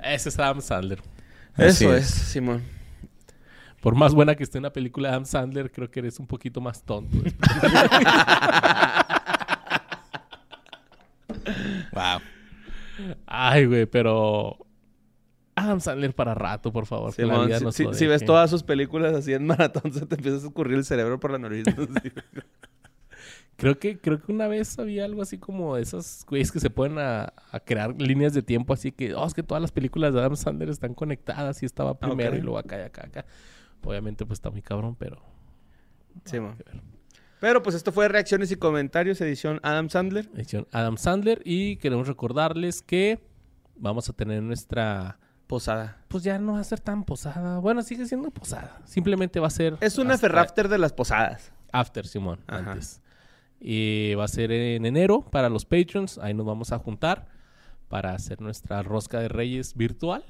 Ese 0.14 0.28
es 0.28 0.38
Adam 0.38 0.62
Sandler. 0.62 1.02
Así 1.54 1.84
Eso 1.84 1.94
es. 1.96 2.04
es, 2.08 2.14
Simón. 2.14 2.62
Por 3.80 3.96
más 3.96 4.14
buena 4.14 4.36
que 4.36 4.44
esté 4.44 4.58
una 4.58 4.70
película 4.70 5.08
de 5.08 5.14
Adam 5.14 5.26
Sandler, 5.26 5.72
creo 5.72 5.90
que 5.90 5.98
eres 6.00 6.20
un 6.20 6.26
poquito 6.28 6.60
más 6.60 6.82
tonto. 6.84 7.16
Ay, 13.26 13.66
güey, 13.66 13.86
pero... 13.86 14.58
Adam 15.54 15.80
Sandler 15.80 16.14
para 16.14 16.34
rato, 16.34 16.72
por 16.72 16.86
favor. 16.86 17.12
si, 17.12 18.06
ves 18.06 18.24
todas 18.24 18.48
sus 18.48 18.62
películas 18.62 19.14
así 19.14 19.32
en 19.32 19.44
maratón, 19.44 19.92
se 19.92 20.06
te 20.06 20.14
empieza 20.14 20.36
a 20.36 20.48
escurrir 20.48 20.78
el 20.78 20.84
cerebro 20.84 21.18
por 21.18 21.32
la 21.32 21.38
nariz. 21.38 21.64
Sí. 22.02 22.12
Creo 23.56 23.76
que, 23.80 23.98
creo 23.98 24.22
que 24.22 24.30
una 24.30 24.46
vez 24.46 24.78
había 24.78 25.04
algo 25.04 25.20
así 25.20 25.36
como 25.36 25.74
de 25.74 25.82
esos 25.82 26.24
güeyes 26.28 26.52
que 26.52 26.60
se 26.60 26.70
pueden 26.70 26.96
a, 26.98 27.32
a 27.50 27.58
crear 27.58 28.00
líneas 28.00 28.32
de 28.32 28.40
tiempo 28.40 28.72
así 28.72 28.92
que, 28.92 29.14
oh, 29.14 29.26
es 29.26 29.34
que 29.34 29.42
todas 29.42 29.60
las 29.60 29.72
películas 29.72 30.14
de 30.14 30.20
Adam 30.20 30.36
Sandler 30.36 30.68
están 30.68 30.94
conectadas 30.94 31.60
y 31.64 31.66
estaba 31.66 31.98
primero 31.98 32.30
ok. 32.30 32.38
y 32.38 32.40
luego 32.40 32.58
acá 32.58 32.78
y 32.78 32.82
acá, 32.82 33.06
acá. 33.06 33.26
Obviamente 33.82 34.24
pues 34.24 34.36
está 34.36 34.50
muy 34.50 34.62
cabrón, 34.62 34.94
pero... 34.96 35.20
Que 36.24 36.38
ver. 36.38 36.54
Pero 37.40 37.62
pues 37.62 37.76
esto 37.76 37.92
fue 37.92 38.08
Reacciones 38.08 38.50
y 38.50 38.56
Comentarios, 38.56 39.20
edición 39.20 39.60
Adam 39.62 39.88
Sandler. 39.88 40.28
Edición 40.34 40.66
Adam 40.72 40.96
Sandler 40.96 41.40
y 41.44 41.76
queremos 41.76 42.08
recordarles 42.08 42.82
que 42.82 43.20
vamos 43.76 44.08
a 44.08 44.12
tener 44.12 44.42
nuestra... 44.42 45.18
Posada. 45.46 46.04
Pues 46.08 46.24
ya 46.24 46.38
no 46.38 46.52
va 46.52 46.60
a 46.60 46.64
ser 46.64 46.78
tan 46.78 47.04
posada. 47.04 47.58
Bueno, 47.58 47.80
sigue 47.80 48.04
siendo 48.04 48.30
posada. 48.30 48.82
Simplemente 48.84 49.40
va 49.40 49.46
a 49.46 49.50
ser... 49.50 49.78
Es 49.80 49.96
una 49.96 50.18
ferrafter 50.18 50.68
de 50.68 50.76
las 50.76 50.92
posadas. 50.92 51.52
After, 51.72 52.06
Simón, 52.06 52.40
Ajá. 52.46 52.72
antes. 52.72 53.00
Y 53.58 54.12
va 54.14 54.24
a 54.24 54.28
ser 54.28 54.52
en 54.52 54.84
enero 54.84 55.22
para 55.22 55.48
los 55.48 55.64
Patreons. 55.64 56.18
Ahí 56.18 56.34
nos 56.34 56.44
vamos 56.44 56.70
a 56.72 56.78
juntar 56.78 57.28
para 57.88 58.12
hacer 58.12 58.42
nuestra 58.42 58.82
rosca 58.82 59.20
de 59.20 59.28
reyes 59.28 59.74
virtual. 59.74 60.22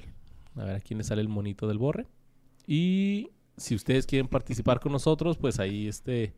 A 0.55 0.63
ver 0.63 0.75
a 0.77 0.79
quién 0.79 0.99
le 0.99 1.03
sale 1.03 1.21
el 1.21 1.27
monito 1.27 1.67
del 1.67 1.79
borre. 1.79 2.07
Y 2.65 3.31
si 3.57 3.75
ustedes 3.75 4.05
quieren 4.05 4.29
participar 4.29 4.79
con 4.79 4.93
nosotros, 4.93 5.37
pues 5.37 5.59
ahí 5.59 5.89
este 5.89 6.33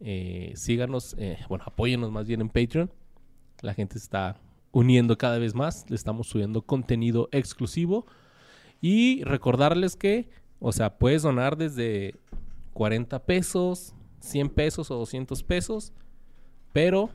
eh, 0.00 0.52
síganos, 0.56 1.14
eh, 1.18 1.38
bueno, 1.48 1.64
apóyennos 1.66 2.10
más 2.10 2.26
bien 2.26 2.40
en 2.40 2.48
Patreon. 2.48 2.90
La 3.62 3.74
gente 3.74 3.98
se 3.98 4.04
está 4.04 4.36
uniendo 4.72 5.16
cada 5.16 5.38
vez 5.38 5.54
más. 5.54 5.88
Le 5.88 5.96
estamos 5.96 6.26
subiendo 6.28 6.62
contenido 6.62 7.28
exclusivo. 7.32 8.06
Y 8.80 9.24
recordarles 9.24 9.96
que, 9.96 10.28
o 10.60 10.72
sea, 10.72 10.98
puedes 10.98 11.22
donar 11.22 11.56
desde 11.56 12.14
40 12.74 13.24
pesos, 13.24 13.94
100 14.20 14.50
pesos 14.50 14.90
o 14.90 14.96
200 14.96 15.42
pesos, 15.42 15.92
pero 16.72 17.10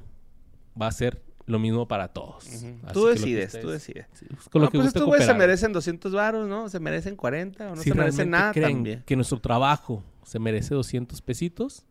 va 0.79 0.87
a 0.87 0.91
ser 0.91 1.21
lo 1.45 1.59
mismo 1.59 1.87
para 1.87 2.07
todos. 2.07 2.45
Tú 2.93 3.07
decides, 3.07 3.59
tú 3.59 3.69
decides. 3.69 4.07
pues, 4.29 4.49
con 4.49 4.61
lo 4.61 4.67
No, 4.67 4.71
que 4.71 4.77
pues 4.77 4.87
estos 4.87 5.05
güeyes 5.05 5.25
se 5.25 5.33
merecen 5.33 5.73
200 5.73 6.13
varos, 6.13 6.47
¿no? 6.47 6.69
Se 6.69 6.79
merecen 6.79 7.15
40 7.15 7.71
o 7.71 7.75
no 7.75 7.81
si 7.81 7.89
se 7.89 7.95
merecen 7.95 8.29
nada 8.29 8.53
creen 8.53 8.71
también. 8.71 9.03
que 9.05 9.15
nuestro 9.15 9.39
trabajo 9.39 10.03
se 10.23 10.39
merece 10.39 10.73
200 10.73 11.21
pesitos, 11.21 11.85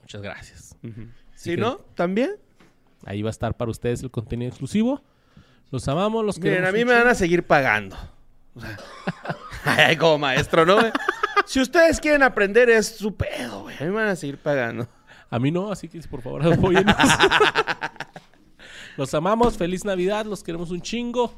muchas 0.00 0.22
gracias. 0.22 0.76
Si 1.34 1.56
no, 1.56 1.76
también. 1.94 2.36
Ahí 3.04 3.22
va 3.22 3.30
a 3.30 3.32
estar 3.32 3.56
para 3.56 3.70
ustedes 3.70 4.02
el 4.02 4.10
contenido 4.10 4.48
exclusivo. 4.48 5.02
Los 5.70 5.88
amamos, 5.88 6.24
los 6.24 6.38
Miren, 6.38 6.54
queremos 6.54 6.70
a 6.70 6.76
mí 6.76 6.84
me 6.84 6.92
van 6.92 7.08
a 7.08 7.14
seguir 7.14 7.44
pagando. 7.44 7.96
Ay, 9.64 9.96
como 9.96 10.18
maestro, 10.18 10.66
¿no, 10.66 10.78
si 11.46 11.60
ustedes 11.60 12.00
quieren 12.00 12.22
aprender, 12.22 12.68
es 12.70 12.96
su 12.96 13.14
pedo, 13.14 13.62
güey. 13.62 13.76
A 13.76 13.84
mí 13.84 13.86
me 13.86 13.96
van 13.96 14.08
a 14.08 14.16
seguir 14.16 14.38
pagando. 14.38 14.88
A 15.30 15.38
mí 15.38 15.50
no, 15.50 15.72
así 15.72 15.88
que 15.88 16.00
por 16.02 16.20
favor 16.20 16.52
apóyennos. 16.52 16.94
los 18.96 19.14
amamos, 19.14 19.56
feliz 19.56 19.84
Navidad, 19.84 20.26
los 20.26 20.42
queremos 20.42 20.70
un 20.70 20.82
chingo. 20.82 21.34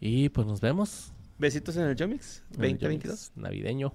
Y 0.00 0.28
pues 0.28 0.46
nos 0.46 0.60
vemos. 0.60 1.12
Besitos 1.38 1.76
en 1.76 1.84
el 1.84 1.96
Jomix 1.98 2.42
en 2.54 2.64
el 2.64 2.72
2022. 2.72 3.02
Yomix 3.02 3.32
Navideño. 3.36 3.94